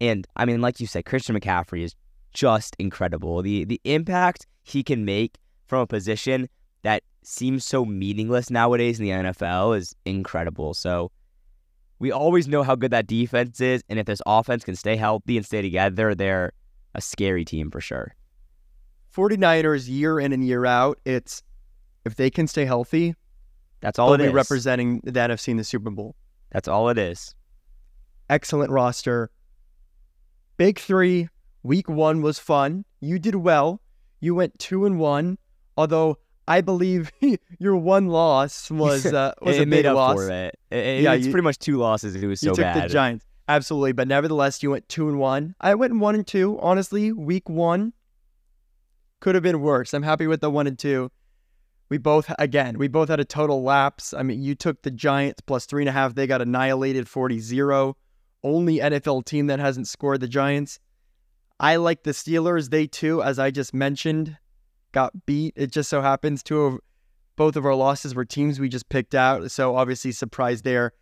And 0.01 0.27
I 0.37 0.45
mean, 0.45 0.61
like 0.61 0.81
you 0.81 0.87
said, 0.87 1.05
Christian 1.05 1.39
McCaffrey 1.39 1.83
is 1.83 1.95
just 2.33 2.77
incredible. 2.79 3.43
The 3.43 3.65
the 3.65 3.81
impact 3.85 4.47
he 4.63 4.83
can 4.83 5.05
make 5.05 5.37
from 5.67 5.81
a 5.81 5.87
position 5.87 6.49
that 6.83 7.03
seems 7.23 7.65
so 7.65 7.85
meaningless 7.85 8.51
nowadays 8.51 8.99
in 8.99 9.05
the 9.05 9.11
NFL 9.11 9.77
is 9.77 9.95
incredible. 10.07 10.75
So 10.75 11.11
we 11.99 12.11
always 12.11 12.49
know 12.49 12.63
how 12.63 12.77
good 12.77 12.93
that 12.93 13.07
defense 13.07 13.61
is, 13.61 13.83
and 13.89 13.99
if 13.99 14.07
this 14.07 14.23
offense 14.25 14.65
can 14.65 14.77
stay 14.77 14.97
healthy 14.97 15.37
and 15.37 15.45
stay 15.45 15.61
together, 15.61 16.15
they're 16.15 16.53
a 16.95 17.01
scary 17.03 17.45
team 17.45 17.71
for 17.71 17.81
sure. 17.81 18.15
49ers 19.15 19.89
year 19.89 20.19
in 20.21 20.33
and 20.33 20.45
year 20.45 20.65
out, 20.67 20.99
it's 21.05 21.43
if 22.05 22.15
they 22.17 22.31
can 22.31 22.47
stay 22.47 22.65
healthy, 22.65 23.15
that's 23.81 23.99
all 23.99 24.15
it 24.15 24.19
be 24.19 24.25
is. 24.25 24.33
representing 24.33 25.01
the 25.05 25.13
NFC 25.13 25.49
in 25.49 25.57
the 25.57 25.65
Super 25.65 25.91
Bowl. 25.91 26.15
That's 26.53 26.69
all 26.69 26.89
it 26.89 26.99
is. 26.99 27.35
Excellent 28.29 28.71
roster. 28.71 29.31
Big 30.57 30.79
three. 30.79 31.29
Week 31.63 31.89
one 31.89 32.23
was 32.23 32.39
fun. 32.39 32.85
You 33.01 33.19
did 33.19 33.35
well. 33.35 33.81
You 34.21 34.35
went 34.35 34.59
two 34.59 34.87
and 34.87 34.99
one. 34.99 35.39
Although 35.77 36.19
I 36.49 36.61
believe 36.61 37.11
your 37.59 37.77
one 37.77 38.09
loss 38.09 38.71
was 38.71 39.07
uh, 39.13 39.33
was 39.43 39.57
it 39.57 39.63
a 39.63 39.67
made 39.67 39.79
big 39.79 39.87
up 39.87 39.97
loss. 39.97 40.17
for 40.17 40.31
it. 40.31 40.59
It- 40.71 41.03
Yeah, 41.03 41.15
it's 41.15 41.27
you- 41.27 41.33
pretty 41.33 41.45
much 41.45 41.59
two 41.59 41.77
losses. 41.77 42.15
It 42.15 42.27
was 42.27 42.41
so 42.41 42.49
You 42.51 42.55
took 42.55 42.63
bad. 42.63 42.85
the 42.85 42.89
Giants. 42.93 43.25
Absolutely. 43.49 43.93
But 43.93 44.09
nevertheless, 44.09 44.63
you 44.63 44.71
went 44.71 44.89
two 44.89 45.09
and 45.09 45.19
one. 45.19 45.55
I 45.61 45.75
went 45.75 45.99
one 45.99 46.15
and 46.15 46.27
two. 46.27 46.59
Honestly, 46.61 47.13
week 47.13 47.49
one 47.49 47.93
could 49.21 49.35
have 49.35 49.45
been 49.45 49.61
worse. 49.61 49.95
I'm 49.95 50.03
happy 50.03 50.27
with 50.27 50.41
the 50.41 50.51
one 50.51 50.67
and 50.67 50.79
two. 50.79 51.11
We 51.89 51.99
both, 51.99 52.33
again, 52.39 52.79
we 52.79 52.89
both 52.89 53.09
had 53.09 53.21
a 53.21 53.25
total 53.25 53.63
lapse. 53.63 54.15
I 54.15 54.23
mean, 54.23 54.43
you 54.43 54.55
took 54.55 54.83
the 54.83 54.91
Giants 54.91 55.41
plus 55.41 55.67
three 55.67 55.83
and 55.83 55.89
a 55.89 55.93
half. 55.93 56.15
They 56.15 56.27
got 56.27 56.41
annihilated 56.41 57.09
40 57.09 57.41
0. 57.41 57.97
Only 58.43 58.79
NFL 58.79 59.25
team 59.25 59.49
that 59.49 59.59
hasn't 59.59 59.89
scored 59.89 60.21
the 60.21 60.29
Giants. 60.29 60.79
I 61.59 61.77
like 61.77 62.05
the 62.05 62.13
Steelers. 62.13 62.71
They 62.71 62.87
too, 62.87 63.23
as 63.23 63.39
I 63.39 63.51
just 63.51 63.75
mentioned, 63.75 64.39
got 64.93 65.27
beat. 65.27 65.53
It 65.57 65.73
just 65.73 65.91
so 65.91 66.01
happens 66.01 66.43
two 66.43 66.63
of 66.63 66.81
both 67.37 67.57
of 67.57 67.67
our 67.67 67.75
losses 67.75 68.15
were 68.15 68.25
teams 68.25 68.61
we 68.61 68.69
just 68.69 68.89
picked 68.89 69.15
out. 69.15 69.51
So 69.51 69.77
obviously 69.77 70.13
surprise 70.13 70.63
there. 70.63 70.93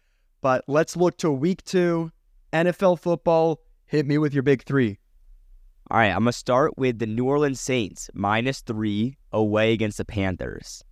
But 0.40 0.64
let's 0.68 0.96
look 0.96 1.18
to 1.18 1.30
week 1.30 1.64
two. 1.64 2.12
NFL 2.52 2.98
football. 2.98 3.60
Hit 3.86 4.06
me 4.06 4.18
with 4.18 4.32
your 4.32 4.42
big 4.42 4.62
three. 4.64 4.98
All 5.90 5.98
right, 5.98 6.08
I'm 6.10 6.20
gonna 6.20 6.32
start 6.32 6.76
with 6.76 6.98
the 6.98 7.06
New 7.06 7.24
Orleans 7.24 7.60
Saints 7.60 8.10
minus 8.12 8.60
three 8.60 9.16
away 9.32 9.72
against 9.72 9.96
the 9.98 10.04
Panthers. 10.04 10.84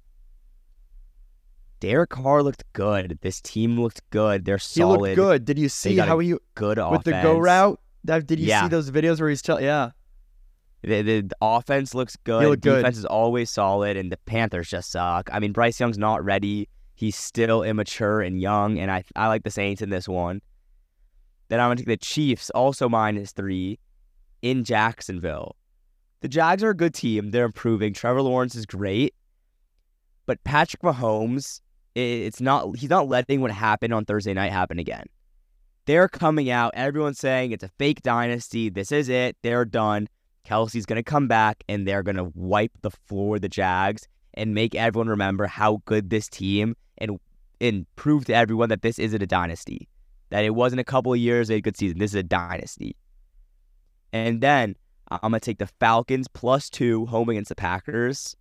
Derek 1.81 2.09
Carr 2.11 2.43
looked 2.43 2.65
good. 2.73 3.19
This 3.21 3.41
team 3.43 3.79
looked 3.79 4.01
good. 4.11 4.47
They're 4.47 4.59
solid. 4.59 4.97
He 4.97 5.03
looked 5.03 5.17
good. 5.17 5.45
Did 5.45 5.59
you 5.59 5.69
see 5.69 5.97
how 5.99 6.19
he 6.21 6.35
Good 6.55 6.79
with 6.79 6.87
offense. 6.87 7.05
the 7.05 7.11
go 7.23 7.39
route? 7.39 7.79
That 8.05 8.27
did 8.27 8.41
you 8.41 8.47
Yeah. 8.47 8.63
see 8.63 8.69
those 8.69 8.91
videos 8.91 9.21
where 9.21 9.29
he's 9.29 9.43
telling? 9.43 9.65
Yeah, 9.65 9.91
The, 10.83 11.03
the, 11.03 11.21
the 11.23 11.37
offense 11.43 11.95
looks 11.95 12.17
good. 12.25 12.63
good. 12.63 12.77
Defense 12.77 12.97
is 12.97 13.05
always 13.05 13.51
solid, 13.51 13.99
and 13.99 14.11
the 14.11 14.17
Panthers 14.19 14.71
just 14.71 14.91
suck. 14.91 15.29
I 15.31 15.39
mean, 15.39 15.53
Bryce 15.53 15.79
Young's 15.79 15.99
not 15.99 16.25
ready. 16.25 16.69
He's 16.95 17.17
still 17.17 17.63
immature 17.63 18.23
and 18.23 18.41
young, 18.41 18.79
and 18.79 18.91
I 18.91 19.05
I 19.15 19.27
like 19.29 19.43
the 19.43 19.51
Saints 19.51 19.83
in 19.83 19.91
this 19.91 20.09
one. 20.09 20.41
Then 21.49 21.61
I'm 21.61 21.67
gonna 21.69 21.77
take 21.77 21.87
the 21.87 21.97
Chiefs, 21.99 22.49
also 22.51 22.89
minus 22.89 23.33
three, 23.33 23.79
in 24.43 24.65
Jacksonville. 24.65 25.57
The 26.21 26.29
Jags 26.29 26.63
are 26.63 26.71
a 26.71 26.77
good 26.77 26.95
team. 26.95 27.31
They're 27.31 27.45
improving. 27.45 27.93
Trevor 27.93 28.23
Lawrence 28.23 28.55
is 28.55 28.67
great, 28.67 29.15
but 30.27 30.43
Patrick 30.45 30.83
Mahomes, 30.83 31.61
it's 31.95 32.41
not. 32.41 32.77
He's 32.77 32.91
not 32.91 33.09
letting 33.09 33.41
what 33.41 33.51
happened 33.51 33.95
on 33.95 34.05
Thursday 34.05 34.35
night 34.35 34.53
happen 34.53 34.79
again. 34.79 35.07
They're 35.87 36.09
coming 36.09 36.51
out. 36.51 36.73
Everyone's 36.75 37.19
saying 37.19 37.53
it's 37.53 37.63
a 37.63 37.71
fake 37.79 38.03
dynasty. 38.03 38.69
This 38.69 38.91
is 38.91 39.09
it. 39.09 39.37
They're 39.43 39.65
done. 39.65 40.09
Kelce's 40.45 40.87
going 40.87 40.97
to 40.97 41.03
come 41.03 41.29
back 41.29 41.63
and 41.69 41.87
they're 41.87 42.03
going 42.03 42.17
to 42.17 42.31
wipe 42.35 42.73
the 42.83 42.91
floor 42.91 43.31
with 43.31 43.43
the 43.43 43.49
Jags 43.49 44.07
and 44.35 44.55
make 44.55 44.75
everyone 44.75 45.09
remember 45.09 45.47
how 45.47 45.83
good 45.87 46.11
this 46.11 46.29
team 46.29 46.77
and 46.99 47.19
and 47.61 47.87
prove 47.97 48.27
to 48.27 48.35
everyone 48.35 48.69
that 48.69 48.83
this 48.83 48.99
isn't 48.99 49.23
a 49.23 49.27
dynasty. 49.27 49.89
That 50.31 50.45
it 50.45 50.55
wasn't 50.55 50.81
a 50.81 50.85
couple 50.85 51.13
of 51.13 51.19
years, 51.19 51.51
a 51.51 51.61
good 51.61 51.77
season. 51.77 51.99
This 51.99 52.11
is 52.11 52.17
a 52.17 52.23
dynasty. 52.23 52.97
And 54.13 54.41
then 54.41 54.77
I'm 55.09 55.31
going 55.31 55.35
to 55.35 55.41
take 55.41 55.59
the 55.59 55.69
Falcons 55.81 56.29
plus 56.29 56.71
two 56.71 57.07
home 57.07 57.29
against 57.29 57.49
the 57.49 57.55
Packers. 57.55 58.37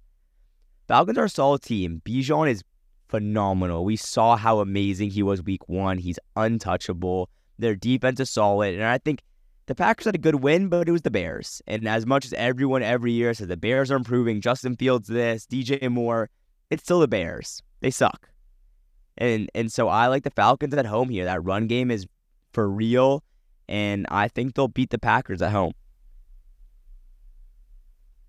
Falcons 0.87 1.17
are 1.17 1.25
a 1.25 1.29
solid 1.29 1.61
team. 1.61 2.01
Bijan 2.05 2.49
is 2.49 2.63
phenomenal. 3.07 3.85
We 3.85 3.95
saw 3.95 4.35
how 4.35 4.59
amazing 4.59 5.11
he 5.11 5.23
was 5.23 5.43
week 5.43 5.67
one. 5.67 5.97
He's 5.97 6.19
untouchable. 6.35 7.29
Their 7.57 7.75
defense 7.75 8.19
is 8.19 8.29
solid. 8.29 8.75
And 8.75 8.83
I 8.83 8.97
think 8.97 9.21
the 9.67 9.75
Packers 9.75 10.05
had 10.05 10.15
a 10.15 10.19
good 10.19 10.35
win, 10.35 10.69
but 10.69 10.87
it 10.87 10.91
was 10.91 11.01
the 11.01 11.11
Bears. 11.11 11.61
And 11.67 11.87
as 11.87 12.05
much 12.05 12.25
as 12.25 12.33
everyone 12.33 12.83
every 12.83 13.11
year 13.11 13.33
says 13.33 13.47
the 13.47 13.57
Bears 13.57 13.91
are 13.91 13.95
improving, 13.95 14.41
Justin 14.41 14.75
Fields 14.75 15.07
this, 15.07 15.45
DJ 15.45 15.89
Moore, 15.89 16.29
it's 16.69 16.83
still 16.83 16.99
the 16.99 17.07
Bears. 17.07 17.61
They 17.81 17.91
suck. 17.91 18.29
And 19.17 19.49
and 19.55 19.71
so 19.71 19.87
I 19.87 20.07
like 20.07 20.23
the 20.23 20.31
Falcons 20.31 20.73
at 20.73 20.85
home 20.85 21.09
here. 21.09 21.25
That 21.25 21.43
run 21.43 21.67
game 21.67 21.89
is 21.89 22.05
for 22.51 22.69
real. 22.69 23.23
And 23.67 24.05
I 24.09 24.27
think 24.27 24.53
they'll 24.55 24.67
beat 24.67 24.89
the 24.91 24.99
Packers 24.99 25.41
at 25.41 25.51
home. 25.51 25.73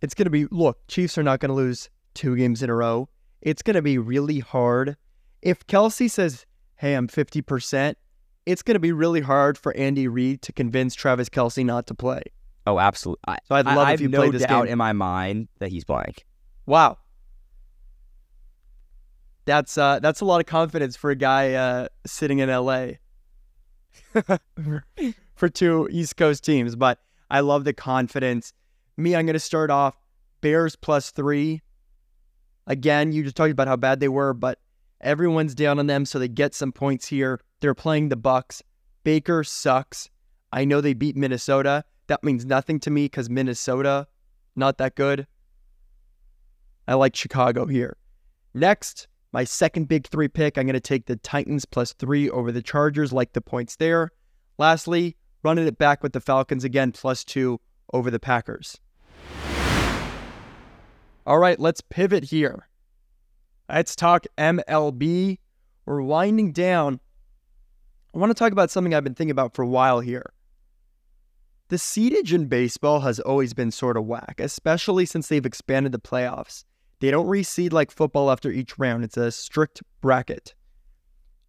it's 0.02 0.14
gonna 0.14 0.30
be. 0.30 0.46
Look, 0.50 0.86
Chiefs 0.88 1.16
are 1.18 1.22
not 1.22 1.40
gonna 1.40 1.54
lose 1.54 1.90
two 2.14 2.36
games 2.36 2.62
in 2.62 2.70
a 2.70 2.74
row. 2.74 3.08
It's 3.42 3.62
gonna 3.62 3.82
be 3.82 3.98
really 3.98 4.38
hard. 4.40 4.96
If 5.42 5.66
Kelce 5.66 6.10
says, 6.10 6.46
"Hey, 6.76 6.94
I'm 6.94 7.08
50 7.08 7.42
percent," 7.42 7.98
it's 8.44 8.62
gonna 8.62 8.78
be 8.78 8.92
really 8.92 9.20
hard 9.22 9.56
for 9.58 9.74
Andy 9.76 10.06
Reid 10.08 10.42
to 10.42 10.52
convince 10.52 10.94
Travis 10.94 11.28
Kelce 11.28 11.64
not 11.64 11.86
to 11.88 11.94
play. 11.94 12.22
Oh, 12.66 12.78
absolutely. 12.78 13.22
I, 13.28 13.38
So 13.44 13.54
I'd 13.54 13.66
love 13.66 13.78
I 13.88 13.92
if 13.92 14.00
you 14.00 14.08
no 14.08 14.18
played 14.18 14.32
this 14.32 14.42
doubt 14.44 14.64
game. 14.64 14.72
in 14.72 14.78
my 14.78 14.92
mind 14.92 15.48
that 15.60 15.70
he's 15.70 15.84
playing. 15.84 16.14
Wow. 16.66 16.98
That's 19.44 19.78
uh 19.78 20.00
that's 20.00 20.20
a 20.20 20.24
lot 20.24 20.40
of 20.40 20.46
confidence 20.46 20.96
for 20.96 21.10
a 21.10 21.14
guy 21.16 21.54
uh 21.54 21.88
sitting 22.04 22.40
in 22.40 22.48
LA 22.50 22.86
for 25.36 25.48
two 25.48 25.88
East 25.90 26.16
Coast 26.16 26.44
teams, 26.44 26.74
but 26.74 26.98
I 27.30 27.40
love 27.40 27.64
the 27.64 27.72
confidence. 27.72 28.52
Me, 28.96 29.14
I'm 29.14 29.26
gonna 29.26 29.38
start 29.38 29.70
off 29.70 29.96
Bears 30.40 30.74
plus 30.76 31.10
three. 31.10 31.62
Again, 32.66 33.12
you 33.12 33.22
just 33.22 33.36
talked 33.36 33.52
about 33.52 33.68
how 33.68 33.76
bad 33.76 34.00
they 34.00 34.08
were, 34.08 34.34
but 34.34 34.58
everyone's 35.00 35.54
down 35.54 35.78
on 35.78 35.86
them, 35.86 36.04
so 36.04 36.18
they 36.18 36.28
get 36.28 36.54
some 36.54 36.72
points 36.72 37.06
here. 37.06 37.40
They're 37.60 37.74
playing 37.74 38.08
the 38.08 38.16
Bucs. 38.16 38.62
Baker 39.04 39.44
sucks. 39.44 40.10
I 40.52 40.64
know 40.64 40.80
they 40.80 40.94
beat 40.94 41.16
Minnesota. 41.16 41.84
That 42.08 42.24
means 42.24 42.44
nothing 42.44 42.80
to 42.80 42.90
me 42.90 43.04
because 43.04 43.30
Minnesota, 43.30 44.08
not 44.56 44.78
that 44.78 44.94
good. 44.94 45.26
I 46.88 46.94
like 46.94 47.14
Chicago 47.14 47.66
here. 47.66 47.96
Next, 48.54 49.06
my 49.32 49.44
second 49.44 49.88
big 49.88 50.06
three 50.06 50.28
pick, 50.28 50.56
I'm 50.56 50.66
going 50.66 50.74
to 50.74 50.80
take 50.80 51.06
the 51.06 51.16
Titans 51.16 51.64
plus 51.64 51.92
three 51.92 52.30
over 52.30 52.50
the 52.50 52.62
Chargers, 52.62 53.12
like 53.12 53.32
the 53.32 53.40
points 53.40 53.76
there. 53.76 54.12
Lastly, 54.58 55.16
running 55.46 55.68
it 55.68 55.78
back 55.78 56.02
with 56.02 56.12
the 56.12 56.20
Falcons 56.20 56.64
again, 56.64 56.90
plus 56.90 57.22
two 57.22 57.60
over 57.92 58.10
the 58.10 58.18
Packers. 58.18 58.80
All 61.24 61.38
right, 61.38 61.58
let's 61.60 61.80
pivot 61.80 62.24
here. 62.24 62.66
Let's 63.68 63.94
talk 63.94 64.26
MLB. 64.36 65.38
We're 65.84 66.02
winding 66.02 66.50
down. 66.50 66.98
I 68.12 68.18
want 68.18 68.30
to 68.30 68.34
talk 68.34 68.50
about 68.50 68.72
something 68.72 68.92
I've 68.92 69.04
been 69.04 69.14
thinking 69.14 69.30
about 69.30 69.54
for 69.54 69.62
a 69.62 69.68
while 69.68 70.00
here. 70.00 70.32
The 71.68 71.78
seedage 71.78 72.32
in 72.32 72.46
baseball 72.46 73.00
has 73.00 73.20
always 73.20 73.54
been 73.54 73.70
sort 73.70 73.96
of 73.96 74.04
whack, 74.04 74.40
especially 74.40 75.06
since 75.06 75.28
they've 75.28 75.46
expanded 75.46 75.92
the 75.92 76.00
playoffs. 76.00 76.64
They 76.98 77.12
don't 77.12 77.28
reseed 77.28 77.72
like 77.72 77.92
football 77.92 78.32
after 78.32 78.50
each 78.50 78.80
round, 78.80 79.04
it's 79.04 79.16
a 79.16 79.30
strict 79.30 79.80
bracket. 80.00 80.54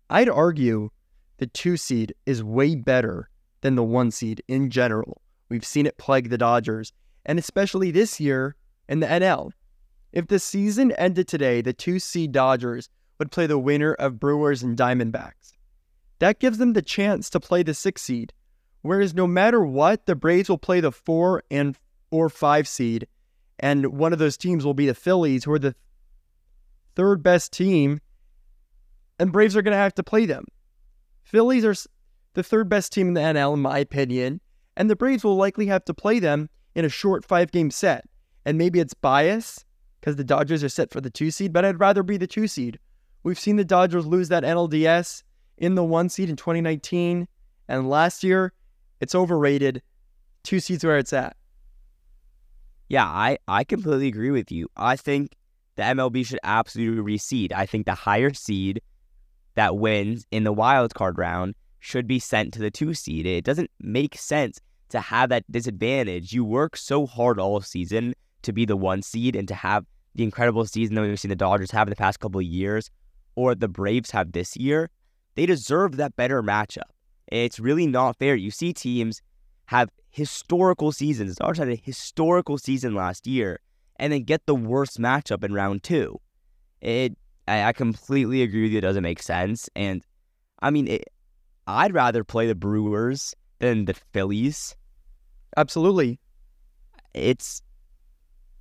I'd 0.08 0.30
argue 0.30 0.92
the 1.38 1.48
two 1.48 1.78
seed 1.78 2.14
is 2.28 2.44
way 2.44 2.76
better 2.76 3.30
than 3.62 3.76
the 3.76 3.84
one 3.84 4.12
seed 4.12 4.44
in 4.48 4.70
general. 4.70 5.22
We've 5.50 5.66
seen 5.66 5.86
it 5.86 5.98
plague 5.98 6.30
the 6.30 6.38
Dodgers, 6.38 6.94
and 7.26 7.40
especially 7.40 7.92
this 7.92 8.20
year 8.20 8.56
in 8.88 9.00
the 9.00 9.08
NL. 9.08 9.52
If 10.12 10.28
the 10.28 10.40
season 10.40 10.92
ended 10.94 11.28
today, 11.28 11.62
the 11.62 11.74
two 11.74 12.00
seed 12.00 12.32
Dodgers 12.32 12.90
would 13.20 13.32
play 13.32 13.48
the 13.48 13.60
winner 13.60 13.94
of 13.94 14.20
Brewers 14.20 14.64
and 14.64 14.78
Diamondbacks. 14.78 15.54
That 16.20 16.40
gives 16.40 16.58
them 16.58 16.74
the 16.74 16.82
chance 16.82 17.30
to 17.32 17.40
play 17.40 17.64
the 17.64 17.74
six 17.74 18.02
seed. 18.02 18.34
Whereas 18.82 19.14
no 19.14 19.28
matter 19.28 19.64
what, 19.64 20.06
the 20.06 20.16
Braves 20.16 20.50
will 20.50 20.58
play 20.58 20.80
the 20.80 20.92
four 20.92 21.44
and 21.52 21.78
or 22.10 22.30
five 22.30 22.68
seed, 22.68 23.08
and 23.60 23.88
one 23.88 24.14
of 24.14 24.20
those 24.20 24.38
teams 24.38 24.66
will 24.66 24.74
be 24.74 24.88
the 24.88 24.94
Phillies, 24.94 25.44
who 25.44 25.52
are 25.52 25.60
the 25.60 25.76
third 26.96 27.22
best 27.22 27.52
team, 27.52 28.00
and 29.20 29.32
Braves 29.32 29.56
are 29.56 29.62
going 29.62 29.74
to 29.74 29.78
have 29.78 29.96
to 29.96 30.04
play 30.04 30.26
them. 30.26 30.46
Phillies 31.24 31.66
are 31.66 31.76
the 32.38 32.44
third 32.44 32.70
best 32.70 32.94
team 32.94 33.08
in 33.08 33.14
the 33.16 33.20
NL, 33.20 33.56
in 33.56 33.62
my 33.62 33.80
opinion, 33.80 34.40
and 34.76 34.92
the 34.92 34.96
Braves 34.96 35.24
will 35.24 35.36
likely 35.36 35.66
have 35.66 35.84
to 35.86 35.94
play 35.94 36.20
them 36.20 36.52
in 36.76 36.86
a 36.86 36.90
short 36.90 37.26
five 37.26 37.52
game 37.52 37.72
set. 37.72 38.06
And 38.46 38.60
maybe 38.60 38.80
it's 38.80 38.94
bias 38.94 39.66
because 40.00 40.18
the 40.18 40.24
Dodgers 40.24 40.64
are 40.64 40.70
set 40.70 40.92
for 40.92 41.02
the 41.02 41.10
two 41.10 41.32
seed, 41.32 41.52
but 41.52 41.66
I'd 41.66 41.80
rather 41.80 42.04
be 42.04 42.16
the 42.16 42.28
two 42.28 42.48
seed. 42.48 42.78
We've 43.24 43.40
seen 43.40 43.56
the 43.56 43.66
Dodgers 43.66 44.06
lose 44.06 44.30
that 44.30 44.44
NLDS 44.44 45.24
in 45.58 45.74
the 45.74 45.84
one 45.84 46.10
seed 46.10 46.30
in 46.30 46.36
2019, 46.36 47.28
and 47.70 47.90
last 47.90 48.24
year 48.24 48.54
it's 49.02 49.16
overrated. 49.16 49.82
Two 50.44 50.60
seeds 50.60 50.86
where 50.86 51.00
it's 51.00 51.14
at. 51.14 51.36
Yeah, 52.88 53.06
I, 53.06 53.40
I 53.48 53.64
completely 53.64 54.10
agree 54.10 54.30
with 54.30 54.52
you. 54.52 54.70
I 54.78 54.96
think 54.96 55.32
the 55.76 55.82
MLB 55.82 56.24
should 56.24 56.40
absolutely 56.44 57.18
reseed. 57.18 57.52
I 57.52 57.66
think 57.66 57.88
the 57.88 57.96
higher 57.96 58.32
seed 58.32 58.80
that 59.56 59.76
wins 59.76 60.28
in 60.30 60.44
the 60.44 60.54
wild 60.54 60.94
card 60.94 61.18
round 61.18 61.56
should 61.80 62.08
be 62.08 62.20
sent 62.20 62.54
to 62.54 62.60
the 62.60 62.72
two 62.72 62.94
seed. 62.94 63.26
It 63.26 63.44
doesn't 63.44 63.72
make 63.80 64.18
sense 64.18 64.60
to 64.90 65.00
have 65.00 65.30
that 65.30 65.50
disadvantage. 65.52 66.34
You 66.34 66.46
work 66.46 66.78
so 66.78 67.06
hard 67.06 67.40
all 67.40 67.62
season 67.62 68.14
to 68.44 68.54
be 68.54 68.66
the 68.66 68.78
one 68.78 69.02
seed 69.02 69.36
and 69.36 69.48
to 69.48 69.56
have 69.56 69.86
the 70.16 70.24
incredible 70.24 70.66
season 70.66 70.96
that 70.96 71.02
we've 71.02 71.20
seen 71.20 71.30
the 71.30 71.36
Dodgers 71.36 71.72
have 71.72 71.88
in 71.88 71.92
the 71.92 71.96
past 71.96 72.20
couple 72.20 72.40
of 72.40 72.46
years 72.46 72.90
or 73.36 73.54
the 73.54 73.68
Braves 73.68 74.12
have 74.12 74.32
this 74.32 74.58
year. 74.58 74.90
They 75.36 75.46
deserve 75.46 75.98
that 75.98 76.16
better 76.16 76.42
matchup. 76.42 76.90
It's 77.28 77.60
really 77.60 77.86
not 77.86 78.18
fair. 78.18 78.36
You 78.36 78.50
see 78.50 78.74
teams 78.74 79.22
have 79.66 79.90
historical 80.10 80.92
seasons. 80.92 81.36
The 81.36 81.44
Dodgers 81.44 81.60
had 81.60 81.70
a 81.70 81.76
historical 81.76 82.58
season 82.58 82.96
last 82.96 83.28
year 83.28 83.60
and 83.98 84.12
then 84.14 84.24
get 84.24 84.46
the 84.46 84.56
worst 84.56 85.00
matchup 85.00 85.44
in 85.44 85.54
round 85.54 85.84
two. 85.84 86.20
It, 86.82 87.18
I, 87.48 87.66
I 87.66 87.74
completely 87.74 88.42
agree 88.42 88.64
with 88.64 88.72
you. 88.72 88.78
It 88.80 88.82
doesn't 88.82 89.04
make 89.04 89.22
sense. 89.22 89.70
And 89.76 90.04
I 90.60 90.72
mean, 90.72 90.88
it, 90.88 91.08
I'd 91.68 91.94
rather 91.94 92.24
play 92.24 92.48
the 92.48 92.56
Brewers 92.56 93.36
than 93.60 93.86
the 93.86 93.94
Phillies. 94.14 94.76
Absolutely. 95.56 96.20
It's 97.14 97.62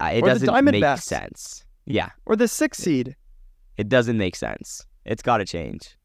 uh, 0.00 0.10
it 0.12 0.22
Or 0.22 0.26
doesn't 0.26 0.64
make 0.64 0.98
sense. 0.98 1.64
Yeah, 1.86 2.10
Or 2.26 2.34
the 2.36 2.48
six 2.48 2.78
seed. 2.78 3.14
it 3.76 3.88
doesn't 3.88 4.18
make 4.18 4.34
sense. 4.34 4.84
It's 5.04 5.22
got 5.22 5.38
to 5.38 5.44
change. 5.44 5.96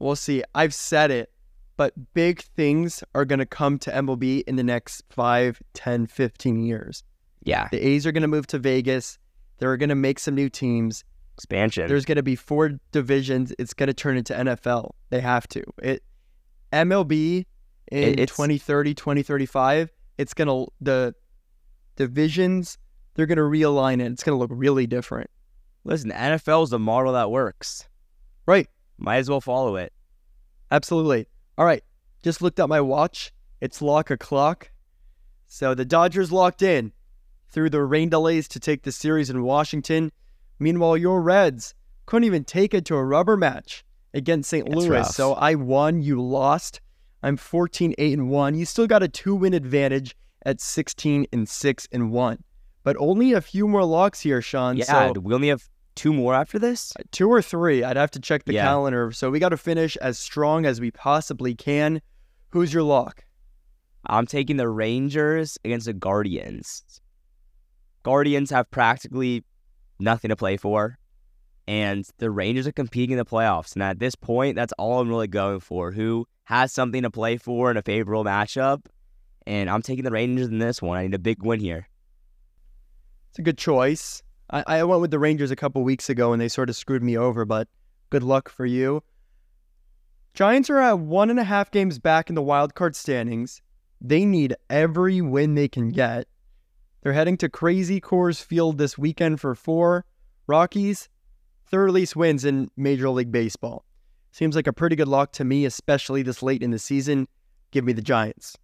We'll 0.00 0.16
see. 0.16 0.42
I've 0.54 0.74
said 0.74 1.10
it, 1.10 1.30
but 1.76 1.92
big 2.14 2.40
things 2.42 3.04
are 3.14 3.24
going 3.24 3.38
to 3.38 3.46
come 3.46 3.78
to 3.80 3.90
MLB 3.92 4.42
in 4.48 4.56
the 4.56 4.64
next 4.64 5.04
5, 5.10 5.62
10, 5.74 6.06
15 6.06 6.60
years. 6.60 7.04
Yeah, 7.44 7.68
The 7.70 7.78
A's 7.86 8.06
are 8.06 8.12
going 8.12 8.22
to 8.22 8.28
move 8.28 8.46
to 8.48 8.58
Vegas. 8.58 9.18
They're 9.58 9.76
going 9.76 9.88
to 9.90 9.94
make 9.94 10.18
some 10.18 10.34
new 10.34 10.48
teams. 10.48 11.04
Expansion. 11.40 11.88
There's 11.88 12.04
going 12.04 12.16
to 12.16 12.22
be 12.22 12.36
four 12.36 12.70
divisions. 12.92 13.52
It's 13.58 13.72
going 13.74 13.86
to 13.88 13.94
turn 13.94 14.16
into 14.16 14.34
NFL. 14.34 14.90
They 15.10 15.20
have 15.20 15.48
to. 15.48 15.62
It 15.82 16.02
MLB 16.72 17.46
in 17.90 17.98
It- 18.02 18.20
it's- 18.20 18.36
2030, 18.36 18.94
2035, 18.94 19.90
it's 20.18 20.34
going 20.34 20.48
to 20.48 20.70
the 20.80 21.14
divisions, 21.96 22.78
they're 23.14 23.26
going 23.26 23.38
to 23.38 23.42
realign 23.42 24.00
it. 24.00 24.12
It's 24.12 24.22
going 24.22 24.36
to 24.36 24.38
look 24.38 24.50
really 24.52 24.86
different. 24.86 25.28
Listen, 25.84 26.10
NFL 26.10 26.64
is 26.64 26.70
the 26.70 26.78
model 26.78 27.12
that 27.14 27.30
works. 27.30 27.88
Right. 28.46 28.68
Might 28.98 29.16
as 29.16 29.30
well 29.30 29.40
follow 29.40 29.76
it. 29.76 29.92
Absolutely. 30.70 31.26
All 31.58 31.64
right. 31.64 31.82
Just 32.22 32.42
looked 32.42 32.60
at 32.60 32.68
my 32.68 32.80
watch. 32.80 33.32
It's 33.60 33.82
lock 33.82 34.10
o'clock. 34.10 34.70
So 35.46 35.74
the 35.74 35.84
Dodgers 35.84 36.30
locked 36.30 36.62
in 36.62 36.92
through 37.50 37.70
the 37.70 37.82
rain 37.82 38.08
delays 38.08 38.46
to 38.48 38.60
take 38.60 38.82
the 38.82 38.92
series 38.92 39.30
in 39.30 39.42
Washington. 39.42 40.12
Meanwhile, 40.60 40.98
your 40.98 41.20
Reds 41.22 41.74
couldn't 42.06 42.24
even 42.26 42.44
take 42.44 42.74
it 42.74 42.84
to 42.86 42.94
a 42.96 43.04
rubber 43.04 43.36
match 43.36 43.82
against 44.14 44.50
St. 44.50 44.66
That's 44.66 44.76
Louis. 44.76 44.88
rough. 44.90 45.06
So 45.14 45.32
I 45.34 45.54
won, 45.56 46.02
you 46.02 46.20
lost. 46.22 46.80
I'm 47.22 47.36
14 47.36 47.94
8 47.98 48.12
and 48.18 48.30
1. 48.30 48.54
You 48.54 48.64
still 48.64 48.86
got 48.86 49.02
a 49.02 49.08
2-win 49.08 49.54
advantage 49.54 50.16
at 50.46 50.60
16 50.60 51.26
and 51.32 51.48
6 51.48 51.88
and 51.92 52.12
1. 52.12 52.44
But 52.82 52.96
only 52.98 53.32
a 53.32 53.40
few 53.40 53.66
more 53.68 53.84
locks 53.84 54.20
here, 54.20 54.40
Shaun. 54.40 54.76
Yeah, 54.76 54.84
So 55.12 55.20
we 55.20 55.34
only 55.34 55.48
have 55.48 55.68
two 55.94 56.12
more 56.14 56.34
after 56.34 56.58
this. 56.58 56.92
Uh, 56.98 57.02
two 57.10 57.28
or 57.28 57.42
three. 57.42 57.84
I'd 57.84 57.96
have 57.96 58.10
to 58.12 58.20
check 58.20 58.44
the 58.44 58.54
Yeah. 58.54 58.62
calendar. 58.64 59.12
So 59.12 59.30
we 59.30 59.38
got 59.38 59.50
to 59.50 59.56
finish 59.58 59.96
as 59.98 60.18
strong 60.18 60.64
as 60.64 60.80
we 60.80 60.90
possibly 60.90 61.54
can. 61.54 62.00
Who's 62.50 62.72
your 62.72 62.82
lock? 62.84 63.24
I'm 64.06 64.26
taking 64.26 64.56
the 64.56 64.68
Rangers 64.68 65.58
against 65.62 65.84
the 65.86 65.92
Guardians. 65.92 67.00
Guardians 68.02 68.50
have 68.50 68.70
practically 68.70 69.44
nothing 70.00 70.30
to 70.30 70.36
play 70.36 70.56
for, 70.56 70.98
and 71.66 72.04
the 72.18 72.30
Rangers 72.30 72.66
are 72.66 72.72
competing 72.72 73.12
in 73.12 73.18
the 73.18 73.24
playoffs. 73.24 73.74
And 73.74 73.82
at 73.82 73.98
this 73.98 74.14
point, 74.14 74.56
that's 74.56 74.72
all 74.78 75.00
I'm 75.00 75.08
really 75.08 75.28
going 75.28 75.60
for. 75.60 75.92
Who 75.92 76.26
has 76.44 76.72
something 76.72 77.02
to 77.02 77.10
play 77.10 77.36
for 77.36 77.70
in 77.70 77.76
a 77.76 77.82
favorable 77.82 78.24
matchup? 78.24 78.86
And 79.46 79.70
I'm 79.70 79.82
taking 79.82 80.04
the 80.04 80.10
Rangers 80.10 80.48
in 80.48 80.58
this 80.58 80.82
one. 80.82 80.98
I 80.98 81.02
need 81.02 81.14
a 81.14 81.18
big 81.18 81.42
win 81.42 81.60
here. 81.60 81.88
It's 83.30 83.38
a 83.38 83.42
good 83.42 83.58
choice. 83.58 84.22
I, 84.50 84.64
I 84.66 84.84
went 84.84 85.00
with 85.00 85.12
the 85.12 85.18
Rangers 85.18 85.50
a 85.50 85.56
couple 85.56 85.82
weeks 85.84 86.10
ago 86.10 86.32
and 86.32 86.40
they 86.40 86.48
sort 86.48 86.68
of 86.68 86.76
screwed 86.76 87.02
me 87.02 87.16
over, 87.16 87.44
but 87.44 87.68
good 88.10 88.24
luck 88.24 88.48
for 88.48 88.66
you. 88.66 89.02
Giants 90.34 90.70
are 90.70 90.78
at 90.78 90.98
one 90.98 91.30
and 91.30 91.40
a 91.40 91.44
half 91.44 91.70
games 91.70 91.98
back 91.98 92.28
in 92.28 92.34
the 92.34 92.42
wild 92.42 92.74
card 92.74 92.96
standings. 92.96 93.62
They 94.00 94.24
need 94.24 94.54
every 94.68 95.20
win 95.20 95.54
they 95.54 95.68
can 95.68 95.90
get. 95.90 96.26
They're 97.02 97.14
heading 97.14 97.38
to 97.38 97.48
Crazy 97.48 97.98
Coors 97.98 98.42
Field 98.42 98.76
this 98.76 98.98
weekend 98.98 99.40
for 99.40 99.54
four. 99.54 100.04
Rockies, 100.46 101.08
third 101.66 101.92
least 101.92 102.14
wins 102.14 102.44
in 102.44 102.70
Major 102.76 103.08
League 103.08 103.32
Baseball. 103.32 103.84
Seems 104.32 104.54
like 104.54 104.66
a 104.66 104.72
pretty 104.72 104.96
good 104.96 105.08
lock 105.08 105.32
to 105.32 105.44
me, 105.44 105.64
especially 105.64 106.22
this 106.22 106.42
late 106.42 106.62
in 106.62 106.72
the 106.72 106.78
season. 106.78 107.26
Give 107.70 107.84
me 107.84 107.94
the 107.94 108.02
Giants. 108.02 108.58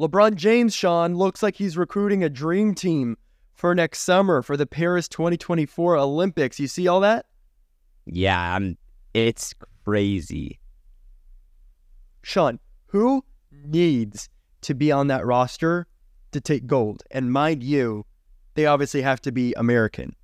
LeBron 0.00 0.36
James, 0.36 0.74
Shaun, 0.74 1.14
looks 1.14 1.42
like 1.42 1.56
he's 1.56 1.76
recruiting 1.76 2.24
a 2.24 2.30
dream 2.30 2.74
team 2.74 3.18
for 3.52 3.74
next 3.74 4.00
summer 4.00 4.42
for 4.42 4.56
the 4.56 4.66
Paris 4.66 5.08
2024 5.08 5.96
Olympics. 5.96 6.58
You 6.58 6.68
see 6.68 6.88
all 6.88 7.00
that? 7.00 7.26
Yeah, 8.06 8.54
I'm. 8.54 8.78
It's 9.12 9.54
crazy. 9.84 10.60
Shaun, 12.22 12.60
who 12.86 13.24
needs 13.50 14.30
to 14.62 14.74
be 14.74 14.92
on 14.92 15.08
that 15.08 15.26
roster 15.26 15.86
to 16.32 16.40
take 16.40 16.66
gold? 16.66 17.02
And 17.10 17.32
mind 17.32 17.62
you, 17.62 18.04
they 18.54 18.66
obviously 18.66 19.02
have 19.02 19.20
to 19.22 19.32
be 19.32 19.54
American. 19.56 20.14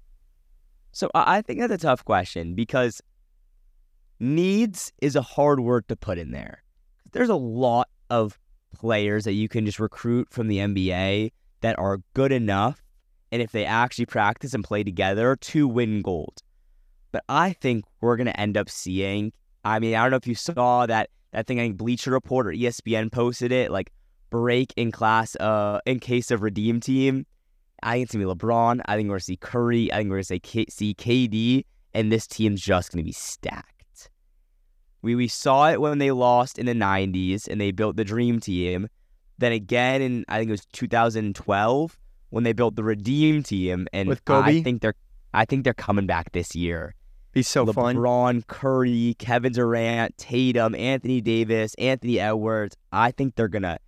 So 0.92 1.10
I 1.14 1.42
think 1.42 1.60
that's 1.60 1.72
a 1.72 1.78
tough 1.78 2.04
question 2.04 2.54
because 2.54 3.00
needs 4.20 4.92
is 5.00 5.16
a 5.16 5.22
hard 5.22 5.60
word 5.60 5.88
to 5.88 5.96
put 5.96 6.18
in 6.18 6.30
there. 6.30 6.62
There's 7.12 7.28
a 7.28 7.34
lot 7.34 7.88
of 8.10 8.38
players 8.74 9.24
that 9.24 9.32
you 9.32 9.48
can 9.48 9.66
just 9.66 9.80
recruit 9.80 10.28
from 10.30 10.48
the 10.48 10.58
NBA 10.58 11.32
that 11.60 11.78
are 11.78 12.00
good 12.14 12.32
enough, 12.32 12.82
and 13.32 13.40
if 13.40 13.52
they 13.52 13.64
actually 13.64 14.06
practice 14.06 14.54
and 14.54 14.62
play 14.62 14.84
together, 14.84 15.36
to 15.36 15.66
win 15.66 16.02
gold. 16.02 16.42
But 17.12 17.24
I 17.28 17.52
think 17.52 17.84
we're 18.00 18.16
gonna 18.16 18.32
end 18.32 18.56
up 18.56 18.68
seeing. 18.68 19.32
I 19.64 19.78
mean, 19.78 19.94
I 19.94 20.02
don't 20.02 20.10
know 20.10 20.16
if 20.16 20.26
you 20.26 20.34
saw 20.34 20.86
that 20.86 21.10
that 21.32 21.46
thing. 21.46 21.58
I 21.58 21.62
think 21.62 21.76
Bleacher 21.76 22.10
Report 22.10 22.46
or 22.46 22.50
ESPN 22.50 23.10
posted 23.10 23.52
it, 23.52 23.70
like 23.70 23.90
break 24.34 24.74
in 24.76 24.90
class, 24.90 25.36
uh, 25.36 25.78
in 25.86 26.00
case 26.00 26.32
of 26.32 26.42
redeem 26.42 26.80
team. 26.80 27.24
I 27.84 27.92
think 27.92 28.04
it's 28.06 28.14
gonna 28.14 28.26
be 28.26 28.34
LeBron. 28.34 28.80
I 28.84 28.96
think 28.96 29.08
we're 29.08 29.14
gonna 29.14 29.20
see 29.20 29.36
Curry. 29.36 29.92
I 29.92 29.98
think 29.98 30.10
we're 30.10 30.16
gonna 30.16 30.24
see, 30.24 30.40
K- 30.40 30.66
see 30.68 30.92
KD, 30.92 31.64
and 31.92 32.10
this 32.10 32.26
team's 32.26 32.60
just 32.60 32.90
gonna 32.90 33.04
be 33.04 33.12
stacked. 33.12 34.10
We 35.02 35.14
we 35.14 35.28
saw 35.28 35.70
it 35.70 35.80
when 35.80 35.98
they 35.98 36.10
lost 36.10 36.58
in 36.58 36.66
the 36.66 36.74
'90s 36.74 37.46
and 37.46 37.60
they 37.60 37.70
built 37.70 37.94
the 37.94 38.04
Dream 38.04 38.40
Team. 38.40 38.88
Then 39.38 39.52
again 39.52 40.02
in 40.02 40.24
I 40.28 40.38
think 40.38 40.48
it 40.48 40.52
was 40.52 40.66
2012 40.72 41.96
when 42.30 42.42
they 42.42 42.52
built 42.52 42.74
the 42.74 42.82
Redeem 42.82 43.44
Team, 43.44 43.86
and 43.92 44.08
With 44.08 44.24
Kobe? 44.24 44.58
I 44.58 44.62
think 44.64 44.82
they're 44.82 44.96
I 45.32 45.44
think 45.44 45.62
they're 45.62 45.74
coming 45.74 46.06
back 46.06 46.32
this 46.32 46.56
year. 46.56 46.96
Be 47.32 47.42
so 47.42 47.66
fun. 47.66 47.96
LeBron, 47.96 48.46
Curry, 48.48 49.14
Kevin 49.18 49.52
Durant, 49.52 50.18
Tatum, 50.18 50.74
Anthony 50.74 51.20
Davis, 51.20 51.74
Anthony 51.78 52.18
Edwards. 52.18 52.76
I 52.90 53.12
think 53.12 53.36
they're 53.36 53.46
gonna 53.46 53.78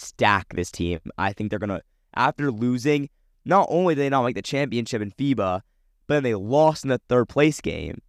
stack 0.00 0.54
this 0.54 0.70
team. 0.70 1.00
I 1.18 1.32
think 1.32 1.50
they're 1.50 1.58
gonna 1.58 1.82
after 2.14 2.50
losing. 2.50 3.08
Not 3.44 3.68
only 3.70 3.94
did 3.94 4.02
they 4.02 4.08
not 4.10 4.24
make 4.24 4.34
the 4.34 4.42
championship 4.42 5.00
in 5.00 5.12
FIBA, 5.12 5.62
but 6.06 6.14
then 6.14 6.22
they 6.22 6.34
lost 6.34 6.84
in 6.84 6.90
the 6.90 7.00
third 7.08 7.28
place 7.28 7.60
game. 7.60 8.02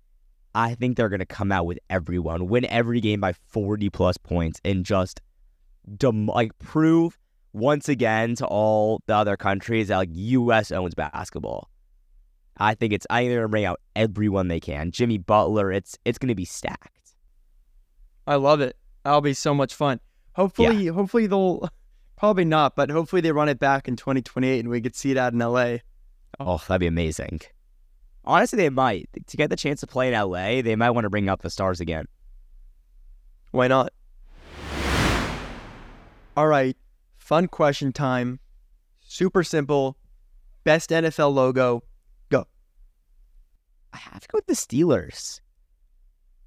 I 0.54 0.76
think 0.76 0.98
they're 0.98 1.10
gonna 1.10 1.26
come 1.26 1.52
out 1.52 1.66
with 1.66 1.80
everyone, 1.90 2.48
win 2.48 2.66
every 2.66 3.00
game 3.00 3.22
by 3.22 3.34
forty 3.34 3.90
plus 3.90 4.18
points, 4.18 4.60
and 4.66 4.86
just 4.86 5.22
dem- 5.98 6.28
like 6.28 6.58
prove 6.60 7.18
once 7.54 7.90
again 7.90 8.36
to 8.36 8.46
all 8.46 9.02
the 9.08 9.16
other 9.16 9.38
countries 9.38 9.88
that 9.88 9.98
like 9.98 10.10
U.S. 10.12 10.72
owns 10.72 10.94
basketball. 10.94 11.70
I 12.58 12.76
think 12.76 12.94
it's 12.94 13.08
I 13.10 13.22
think 13.22 13.32
they're 13.32 13.40
gonna 13.42 13.50
bring 13.50 13.66
out 13.66 13.80
everyone 13.96 14.48
they 14.48 14.60
can. 14.60 14.92
Jimmy 14.92 15.18
Butler, 15.18 15.72
it's 15.72 15.98
it's 16.06 16.18
gonna 16.18 16.36
be 16.36 16.46
stacked. 16.46 17.14
I 18.28 18.36
love 18.36 18.62
it. 18.62 18.78
That'll 19.04 19.22
be 19.22 19.34
so 19.34 19.54
much 19.54 19.74
fun. 19.74 20.00
Hopefully, 20.34 20.88
hopefully 20.88 21.28
they'll 21.28 21.68
probably 22.22 22.46
not, 22.46 22.76
but 22.76 22.92
hopefully 22.92 23.20
they 23.20 23.32
run 23.32 23.50
it 23.50 23.58
back 23.58 23.88
in 23.88 23.96
2028 23.96 24.60
and 24.60 24.70
we 24.70 24.80
could 24.80 24.96
see 24.96 25.10
it 25.10 25.18
out 25.18 25.34
in 25.34 25.40
LA. 25.40 25.78
Oh, 26.40 26.62
that'd 26.68 26.80
be 26.80 26.86
amazing. 26.86 27.42
Honestly, 28.24 28.58
they 28.58 28.70
might 28.70 29.10
to 29.26 29.38
get 29.38 29.50
the 29.50 29.56
chance 29.56 29.80
to 29.80 29.88
play 29.88 30.14
in 30.14 30.14
LA. 30.14 30.62
They 30.62 30.76
might 30.76 30.92
want 30.92 31.06
to 31.06 31.10
bring 31.10 31.30
up 31.30 31.42
the 31.42 31.50
Stars 31.50 31.82
again. 31.82 32.06
Why 33.50 33.68
not? 33.68 33.92
All 36.38 36.46
right, 36.46 36.78
fun 37.18 37.48
question 37.48 37.92
time. 37.92 38.40
Super 39.00 39.44
simple. 39.44 39.98
Best 40.64 40.92
NFL 40.92 41.34
logo. 41.34 41.82
Go. 42.30 42.46
I 43.94 43.98
have 43.98 44.22
to 44.22 44.28
go 44.28 44.38
with 44.38 44.46
the 44.46 44.54
Steelers. 44.54 45.42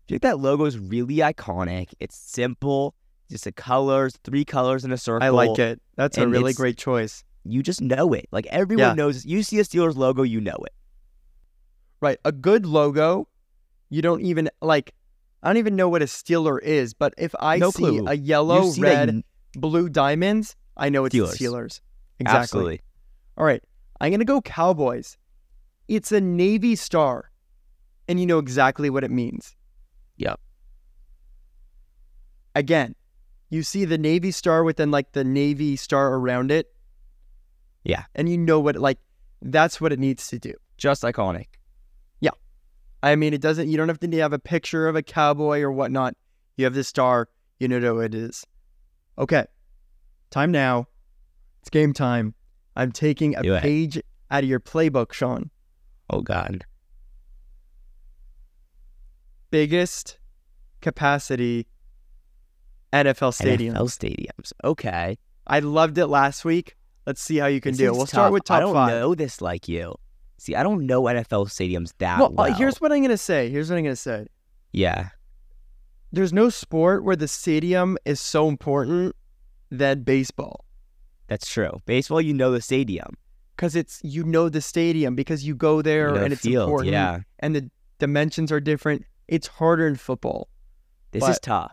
I 0.05 0.07
think 0.09 0.23
that 0.23 0.39
logo 0.39 0.67
is 0.67 0.79
really 0.79 1.17
iconic. 1.17 1.95
It's 1.99 2.17
simple, 2.17 2.95
just 3.31 3.45
the 3.45 3.53
colors, 3.53 4.19
three 4.25 4.45
colors 4.45 4.85
in 4.85 4.93
a 4.93 4.99
circle. 4.99 5.27
I 5.27 5.31
like 5.31 5.59
it. 5.59 5.81
That's 5.97 6.19
a 6.19 6.29
really 6.29 6.53
great 6.53 6.77
choice. 6.79 7.25
You 7.45 7.63
just 7.63 7.81
know 7.81 8.13
it. 8.13 8.27
Like 8.33 8.47
everyone 8.47 8.89
Yeah. 8.89 8.95
knows. 8.95 9.25
You 9.25 9.43
see 9.43 9.59
a 9.59 9.63
Steelers 9.65 9.97
logo, 9.97 10.23
you 10.23 10.41
know 10.41 10.57
it. 10.65 10.73
Right. 12.01 12.19
A 12.25 12.33
good 12.33 12.67
logo, 12.67 13.29
you 13.91 14.03
don't 14.03 14.23
even 14.23 14.51
like 14.61 14.95
I 15.43 15.49
don't 15.49 15.59
even 15.59 15.77
know 15.77 15.91
what 15.91 16.01
a 16.01 16.07
Steeler 16.07 16.59
is, 16.63 16.95
but 16.95 17.13
if 17.19 17.35
I 17.39 17.59
No 17.59 17.71
see 17.71 17.83
clue. 17.83 18.07
a 18.07 18.15
yellow, 18.15 18.71
see 18.71 18.81
red, 18.81 19.23
blue 19.55 19.91
diamonds, 19.91 20.57
I 20.77 20.89
know 20.89 21.05
it's 21.05 21.15
Steelers. 21.15 21.39
the 21.39 21.45
Steelers. 21.45 21.81
Exactly. 22.19 22.41
Absolutely. 22.43 22.81
All 23.37 23.45
right. 23.45 23.63
I'm 24.01 24.11
going 24.11 24.21
to 24.21 24.25
go 24.25 24.41
Cowboys. 24.41 25.19
It's 25.87 26.13
a 26.13 26.21
navy 26.21 26.77
star. 26.77 27.31
And 28.09 28.19
you 28.21 28.25
know 28.27 28.39
exactly 28.39 28.89
what 28.89 29.05
it 29.05 29.11
means. 29.11 29.55
Yep. 30.17 30.41
Again, 32.55 32.95
you 33.51 33.63
see 33.63 33.85
the 33.85 33.99
navy 33.99 34.31
star 34.31 34.65
within 34.65 34.91
like 34.91 35.13
the 35.13 35.25
navy 35.25 35.77
star 35.77 36.15
around 36.15 36.51
it. 36.51 36.73
Yeah. 37.85 38.05
And 38.15 38.29
you 38.29 38.39
know 38.39 38.61
what 38.61 38.77
like 38.77 38.99
that's 39.43 39.81
what 39.81 39.93
it 39.93 39.99
needs 39.99 40.29
to 40.29 40.39
do. 40.39 40.55
Just 40.77 41.03
iconic. 41.03 41.47
Yeah. 42.21 42.31
I 43.03 43.17
mean, 43.17 43.35
it 43.35 43.41
doesn't, 43.41 43.69
you 43.69 43.77
don't 43.77 43.89
have 43.89 44.01
to 44.01 44.11
have 44.19 44.33
a 44.33 44.39
picture 44.39 44.89
of 44.89 44.97
a 44.97 45.03
cowboy 45.03 45.61
or 45.61 45.71
whatnot. 45.71 46.17
You 46.57 46.65
have 46.65 46.75
the 46.75 46.85
star, 46.85 47.29
you 47.59 47.69
know 47.69 47.95
what 47.95 48.07
it 48.07 48.15
is. 48.15 48.45
Okay. 49.19 49.45
Time 50.31 50.51
now. 50.51 50.89
It's 51.61 51.71
game 51.71 51.93
time. 51.93 52.35
I'm 52.77 52.91
taking 52.91 53.37
a 53.37 53.43
Do 53.43 53.55
it. 53.55 53.63
page 53.63 54.01
out 54.31 54.43
of 54.43 54.49
your 54.49 54.61
playbook, 54.61 55.13
Shaun. 55.13 55.51
Oh 56.11 56.21
God. 56.21 56.65
Biggest 59.51 60.19
capacity 60.81 61.67
NFL 62.95 63.35
stadium. 63.35 63.75
NFL 63.75 63.89
stadiums. 63.91 64.53
Okay. 64.63 65.19
I 65.47 65.59
loved 65.61 65.99
it 65.99 66.07
last 66.07 66.45
week. 66.45 66.77
Let's 67.07 67.21
see 67.21 67.37
how 67.37 67.47
you 67.47 67.61
can 67.61 67.73
This 67.73 67.79
do. 67.79 67.93
We'll 67.93 68.07
start 68.07 68.33
with 68.33 68.45
top 68.45 68.55
five. 68.55 68.57
I 68.59 68.61
don't 68.61 68.75
five. 68.75 68.91
know 68.91 69.15
this 69.15 69.41
like 69.43 69.69
you. 69.69 69.95
See, 70.39 70.55
I 70.55 70.63
don't 70.63 70.87
know 70.87 71.03
NFL 71.03 71.49
stadiums 71.49 71.93
that 71.99 72.19
well, 72.19 72.31
well. 72.33 72.51
uh, 72.51 72.55
here's 72.55 72.81
what 72.81 72.93
I'm 72.93 72.99
going 73.01 73.11
to 73.11 73.19
say. 73.19 73.51
Here's 73.51 73.69
what 73.71 73.77
I'm 73.77 73.85
going 73.85 73.93
to 73.95 74.01
say. 74.01 74.27
yeah. 74.73 75.09
There's 76.13 76.33
no 76.33 76.49
sport 76.49 77.03
where 77.03 77.17
the 77.17 77.27
stadium 77.27 77.99
is 78.05 78.21
so 78.21 78.49
important 78.49 79.17
than 79.71 80.03
baseball. 80.05 80.65
That's 81.27 81.51
true. 81.51 81.83
Baseball, 81.87 82.21
you 82.21 82.33
know 82.33 82.53
the 82.53 82.61
stadium. 82.61 83.15
because 83.57 83.75
it's 83.75 84.01
you 84.05 84.23
know 84.23 84.49
the 84.49 84.61
stadium 84.61 85.17
because 85.17 85.45
you 85.45 85.57
go 85.57 85.83
there 85.83 86.09
You 86.11 86.15
know 86.15 86.21
and 86.23 86.31
the 86.31 86.35
it's 86.35 86.43
field. 86.43 86.69
important 86.69 86.93
Yeah. 86.93 87.21
and 87.41 87.57
the 87.57 87.69
dimensions 87.99 88.53
are 88.53 88.61
different. 88.61 89.05
It's 89.27 89.49
harder 89.49 89.89
in 89.89 89.97
football. 89.97 90.49
This 91.11 91.27
is 91.29 91.41
tough. 91.41 91.73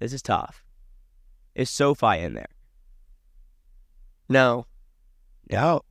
This 0.00 0.12
is 0.12 0.22
tough. 0.22 0.64
Is 1.54 1.70
SoFi 1.70 2.18
in 2.18 2.34
there? 2.34 2.48
No, 4.28 4.66
No. 5.50 5.82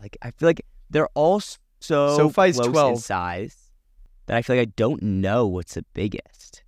Like 0.00 0.16
I 0.22 0.30
feel 0.30 0.48
like 0.48 0.64
they're 0.88 1.08
all 1.14 1.40
so 1.40 2.16
SoFi's 2.16 2.56
close 2.56 2.68
12. 2.68 2.90
in 2.92 2.96
size 2.98 3.56
that 4.26 4.36
I 4.36 4.42
feel 4.42 4.56
like 4.56 4.68
I 4.68 4.72
don't 4.76 5.02
know 5.02 5.46
what's 5.46 5.74
the 5.74 5.84
biggest. 5.94 6.62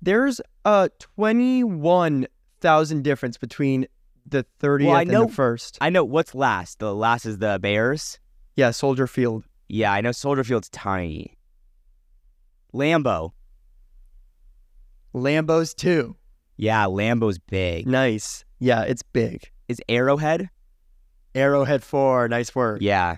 there's 0.00 0.40
a 0.64 0.90
twenty-one 1.00 2.26
thousand 2.60 3.02
difference 3.02 3.36
between 3.38 3.86
the 4.26 4.44
thirtieth 4.60 4.92
I 4.94 5.02
and 5.02 5.10
know- 5.10 5.26
the 5.26 5.32
first. 5.32 5.78
I 5.80 5.90
know 5.90 6.04
what's 6.04 6.34
last. 6.34 6.78
The 6.78 6.94
last 6.94 7.26
is 7.26 7.38
the 7.38 7.58
Bears. 7.60 8.18
Yeah, 8.54 8.70
Soldier 8.70 9.06
Field. 9.06 9.44
Yeah, 9.68 9.92
I 9.92 10.00
know 10.00 10.12
Soldier 10.12 10.44
Field's 10.44 10.68
tiny. 10.70 11.36
Lambeau. 12.72 13.32
Lambeau's 15.16 15.74
too. 15.74 16.14
Yeah, 16.56 16.84
Lambeau's 16.84 17.38
big. 17.38 17.86
Nice. 17.86 18.44
Yeah, 18.58 18.82
it's 18.82 19.02
big. 19.02 19.50
Is 19.68 19.80
Arrowhead? 19.88 20.50
Arrowhead 21.34 21.82
four. 21.82 22.28
Nice 22.28 22.54
work. 22.54 22.78
Yeah. 22.82 23.16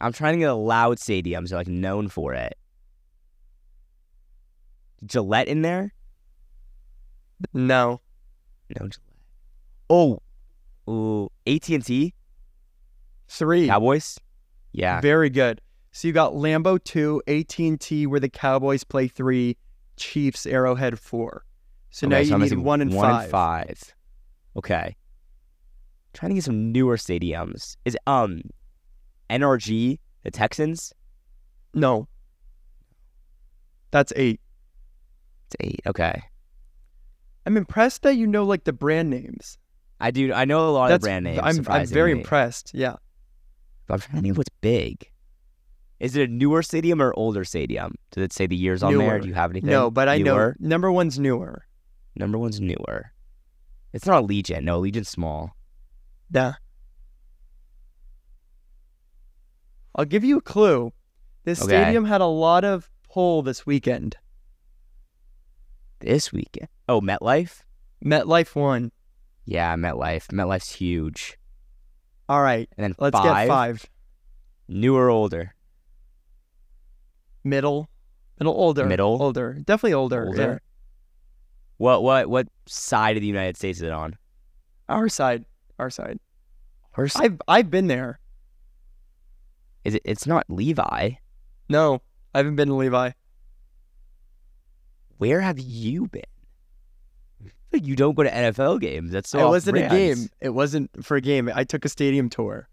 I'm 0.00 0.12
trying 0.12 0.34
to 0.34 0.38
get 0.38 0.50
a 0.50 0.54
loud 0.54 0.98
stadiums 0.98 1.52
are 1.52 1.56
like 1.56 1.68
known 1.68 2.08
for 2.08 2.34
it. 2.34 2.56
Gillette 5.04 5.48
in 5.48 5.62
there? 5.62 5.92
No. 7.52 8.00
No 8.70 8.88
Gillette. 8.88 8.98
Oh, 9.90 10.20
ooh, 10.88 11.30
AT 11.46 11.68
and 11.68 11.84
T 11.84 12.14
Three. 13.28 13.66
Cowboys. 13.66 14.18
Yeah, 14.72 15.00
Very 15.00 15.30
good. 15.30 15.60
So 15.92 16.08
you 16.08 16.14
got 16.14 16.32
Lambo 16.32 16.82
two, 16.82 17.22
AT&T 17.28 18.06
where 18.08 18.18
the 18.18 18.28
Cowboys 18.28 18.82
play 18.82 19.06
three, 19.06 19.56
Chiefs 19.96 20.46
Arrowhead 20.46 20.98
four. 20.98 21.44
So 21.90 22.06
now 22.08 22.16
Okay, 22.16 22.28
you 22.28 22.34
I'm 22.34 22.40
need 22.40 22.58
one 22.58 22.80
and 22.80 22.92
one 22.92 23.08
five. 23.10 23.22
and 23.22 23.30
five. 23.30 23.94
Okay. 24.56 24.96
Trying 26.12 26.30
to 26.30 26.34
get 26.34 26.44
some 26.44 26.72
newer 26.72 26.96
stadiums. 26.96 27.76
Is 27.84 27.96
um 28.06 28.42
NRG 29.30 29.98
the 30.22 30.30
Texans? 30.30 30.92
No. 31.72 32.08
That's 33.90 34.12
eight. 34.16 34.40
It's 35.46 35.56
eight. 35.60 35.80
Okay. 35.86 36.22
I'm 37.46 37.56
impressed 37.56 38.02
that 38.02 38.16
you 38.16 38.26
know 38.26 38.44
like 38.44 38.64
the 38.64 38.72
brand 38.72 39.10
names. 39.10 39.58
I 40.00 40.10
do. 40.10 40.32
I 40.32 40.44
know 40.44 40.68
a 40.68 40.70
lot 40.70 40.84
of 40.84 40.88
That's 40.90 41.02
the 41.02 41.06
brand 41.08 41.24
names. 41.24 41.40
I'm 41.42 41.64
I'm 41.68 41.86
very 41.86 42.12
impressed. 42.12 42.72
Yeah. 42.74 42.96
But 43.86 43.94
I'm 43.94 44.00
trying 44.00 44.16
to 44.16 44.22
think 44.22 44.36
what's 44.38 44.50
big. 44.60 45.10
Is 46.00 46.16
it 46.16 46.28
a 46.28 46.32
newer 46.32 46.62
stadium 46.62 47.00
or 47.00 47.12
older 47.16 47.44
stadium? 47.44 47.94
Does 48.10 48.24
it 48.24 48.32
say 48.32 48.46
the 48.46 48.56
years 48.56 48.82
on 48.82 48.96
there? 48.98 49.20
Do 49.20 49.28
you 49.28 49.34
have 49.34 49.50
anything? 49.50 49.70
No, 49.70 49.90
but 49.90 50.08
I 50.08 50.18
newer? 50.18 50.56
know 50.58 50.68
number 50.68 50.90
one's 50.92 51.18
newer. 51.18 51.64
Number 52.16 52.36
one's 52.38 52.60
newer. 52.60 53.12
It's 53.92 54.06
not 54.06 54.24
Allegiant. 54.24 54.62
No, 54.62 54.80
Allegiant's 54.80 55.08
small. 55.10 55.54
Yeah. 56.30 56.54
I'll 59.94 60.04
give 60.04 60.24
you 60.24 60.38
a 60.38 60.42
clue. 60.42 60.92
This 61.44 61.60
Okay. 61.62 61.68
stadium 61.82 62.04
had 62.06 62.20
a 62.20 62.26
lot 62.26 62.64
of 62.64 62.90
pull 63.08 63.42
this 63.42 63.64
weekend. 63.64 64.16
This 66.00 66.32
weekend. 66.32 66.68
Oh, 66.88 67.00
MetLife? 67.00 67.62
MetLife 68.04 68.54
won. 68.56 68.90
Yeah, 69.44 69.74
MetLife. 69.76 70.26
MetLife's 70.28 70.74
huge. 70.74 71.38
All 72.28 72.42
right. 72.42 72.68
And 72.76 72.84
then 72.84 72.94
Let's 72.98 73.16
five, 73.16 73.24
get 73.24 73.48
five. 73.48 73.86
Newer, 74.66 75.06
or 75.06 75.10
older. 75.10 75.53
Middle. 77.44 77.88
Middle 78.40 78.54
older. 78.54 78.86
Middle? 78.86 79.22
Older. 79.22 79.52
Definitely 79.64 79.94
older. 79.94 80.26
Older? 80.26 80.42
Yeah. 80.52 80.58
What 81.76 82.02
what 82.02 82.28
what 82.28 82.48
side 82.66 83.16
of 83.16 83.20
the 83.20 83.26
United 83.26 83.56
States 83.56 83.78
is 83.78 83.82
it 83.82 83.92
on? 83.92 84.16
Our 84.88 85.08
side. 85.08 85.44
Our 85.78 85.90
side. 85.90 86.18
Her 86.92 87.04
s- 87.04 87.16
I've 87.16 87.40
I've 87.46 87.70
been 87.70 87.86
there. 87.88 88.18
is 89.84 89.94
it? 89.94 90.02
It's 90.04 90.26
not 90.26 90.44
Levi. 90.48 91.10
No, 91.68 92.00
I 92.34 92.38
haven't 92.38 92.56
been 92.56 92.68
to 92.68 92.74
Levi. 92.74 93.10
Where 95.18 95.40
have 95.40 95.58
you 95.58 96.06
been? 96.08 96.22
Like, 97.72 97.86
You 97.86 97.96
don't 97.96 98.14
go 98.14 98.22
to 98.22 98.30
NFL 98.30 98.80
games. 98.80 99.10
That's 99.12 99.28
so. 99.30 99.44
it 99.46 99.48
wasn't 99.48 99.78
a 99.78 99.88
game. 99.88 100.28
It 100.40 100.50
wasn't 100.50 101.04
for 101.04 101.16
a 101.16 101.20
game. 101.20 101.50
I 101.54 101.64
took 101.64 101.84
a 101.84 101.88
stadium 101.88 102.28
tour 102.28 102.68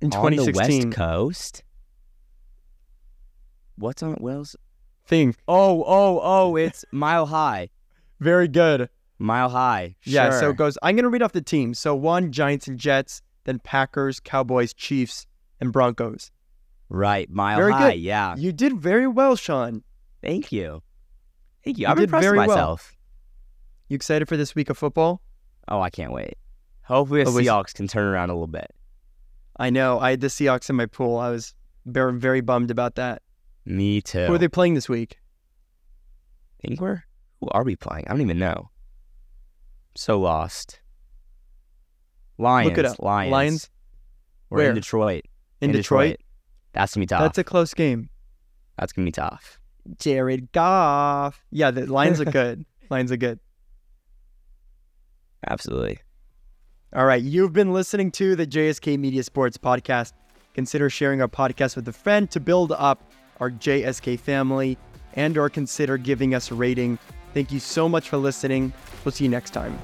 in 0.00 0.12
on 0.14 0.30
the 0.32 0.36
2016. 0.36 0.86
West 0.90 0.96
Coast. 0.96 1.62
What's 3.78 4.02
on? 4.02 4.14
What 4.14 4.32
else? 4.34 4.56
Thing. 5.06 5.34
Oh, 5.46 5.82
oh, 5.86 6.20
oh! 6.22 6.56
It's 6.66 6.84
Mile 6.92 7.26
High. 7.26 7.70
Very 8.20 8.48
good. 8.48 8.88
Mile 9.18 9.48
High. 9.48 9.96
Yeah. 10.04 10.30
So 10.38 10.50
it 10.50 10.56
goes. 10.56 10.76
I'm 10.82 10.96
gonna 10.96 11.08
read 11.08 11.22
off 11.22 11.32
the 11.32 11.40
teams. 11.42 11.78
So 11.78 11.94
one 11.94 12.30
Giants 12.32 12.68
and 12.68 12.78
Jets, 12.78 13.22
then 13.44 13.58
Packers, 13.60 14.20
Cowboys, 14.20 14.72
Chiefs, 14.74 15.26
and 15.60 15.72
Broncos. 15.72 16.30
right, 16.88 17.28
Mile 17.30 17.56
Very 17.58 17.72
High. 17.72 17.92
good. 17.92 18.00
Yeah. 18.00 18.34
You 18.36 18.52
did 18.52 18.78
very 18.78 19.06
well, 19.06 19.36
Shaun. 19.36 19.82
Thank 20.22 20.52
you. 20.52 20.82
Thank 21.64 21.78
you. 21.78 21.82
You 21.82 21.88
I'm 21.88 21.96
did 21.96 22.04
impressed 22.04 22.24
very 22.24 22.38
with 22.38 22.48
well. 22.48 22.56
myself. 22.56 22.96
You 23.88 23.94
excited 23.96 24.28
for 24.28 24.36
this 24.36 24.54
week 24.54 24.68
of 24.70 24.76
football? 24.78 25.20
Oh, 25.68 25.80
I 25.80 25.90
can't 25.90 26.12
wait. 26.12 26.34
Hopefully, 26.82 27.24
the 27.24 27.30
Oh, 27.30 27.34
Seahawks 27.34 27.74
can 27.74 27.88
turn 27.88 28.04
around 28.06 28.30
a 28.30 28.34
little 28.34 28.46
bit. 28.46 28.70
I 29.56 29.70
know. 29.70 29.98
I 29.98 30.10
had 30.10 30.20
the 30.20 30.28
Seahawks 30.28 30.70
in 30.70 30.76
my 30.76 30.86
pool. 30.86 31.16
I 31.18 31.30
was 31.30 31.54
very, 31.86 32.12
very 32.18 32.40
bummed 32.40 32.70
about 32.70 32.94
that. 32.96 33.22
Me 33.68 34.00
too. 34.00 34.24
Who 34.24 34.34
are 34.34 34.38
they 34.38 34.48
playing 34.48 34.72
this 34.72 34.88
week? 34.88 35.18
I 36.58 36.66
think 36.68 36.80
we're 36.80 37.02
who 37.40 37.48
are 37.50 37.62
we 37.62 37.76
playing? 37.76 38.06
I 38.06 38.12
don't 38.12 38.22
even 38.22 38.38
know. 38.38 38.70
so 39.94 40.18
lost. 40.18 40.80
Lions. 42.38 42.70
Look 42.70 42.78
it 42.78 42.84
up. 42.86 42.98
Lions. 42.98 43.30
Lions. 43.32 43.70
or 44.50 44.58
Where? 44.58 44.68
in 44.70 44.74
Detroit. 44.74 45.24
in, 45.60 45.72
Detroit. 45.72 46.16
That's 46.72 46.94
gonna 46.94 47.02
be 47.02 47.06
tough. 47.08 47.20
That's 47.20 47.36
a 47.38 47.44
close 47.44 47.74
game. 47.74 48.08
That's 48.78 48.92
gonna 48.92 49.04
be 49.04 49.12
tough. 49.12 49.60
Jared 49.98 50.50
Goff. 50.52 51.44
Yeah, 51.50 51.70
the 51.70 51.84
Lions 51.86 52.22
are 52.22 52.24
good. 52.30 52.64
Lions 52.88 53.12
are 53.12 53.18
good. 53.18 53.38
Absolutely. 55.46 55.98
All 56.96 57.04
right, 57.04 57.22
you've 57.22 57.52
been 57.52 57.74
listening 57.74 58.10
to 58.12 58.34
the 58.34 58.46
JSK 58.46 58.98
Media 58.98 59.22
Sports 59.22 59.58
Podcast. 59.58 60.14
Consider 60.54 60.88
sharing 60.88 61.20
our 61.20 61.28
podcast 61.28 61.76
with 61.76 61.86
a 61.86 61.92
friend 61.92 62.30
to 62.30 62.40
build 62.40 62.72
up 62.72 63.12
our 63.40 63.50
JSK 63.50 64.18
family 64.18 64.78
and 65.14 65.36
or 65.36 65.48
consider 65.48 65.98
giving 65.98 66.34
us 66.34 66.50
a 66.50 66.54
rating. 66.54 66.98
Thank 67.34 67.52
you 67.52 67.60
so 67.60 67.88
much 67.88 68.08
for 68.08 68.16
listening. 68.16 68.72
We'll 69.04 69.12
see 69.12 69.24
you 69.24 69.30
next 69.30 69.50
time. 69.50 69.78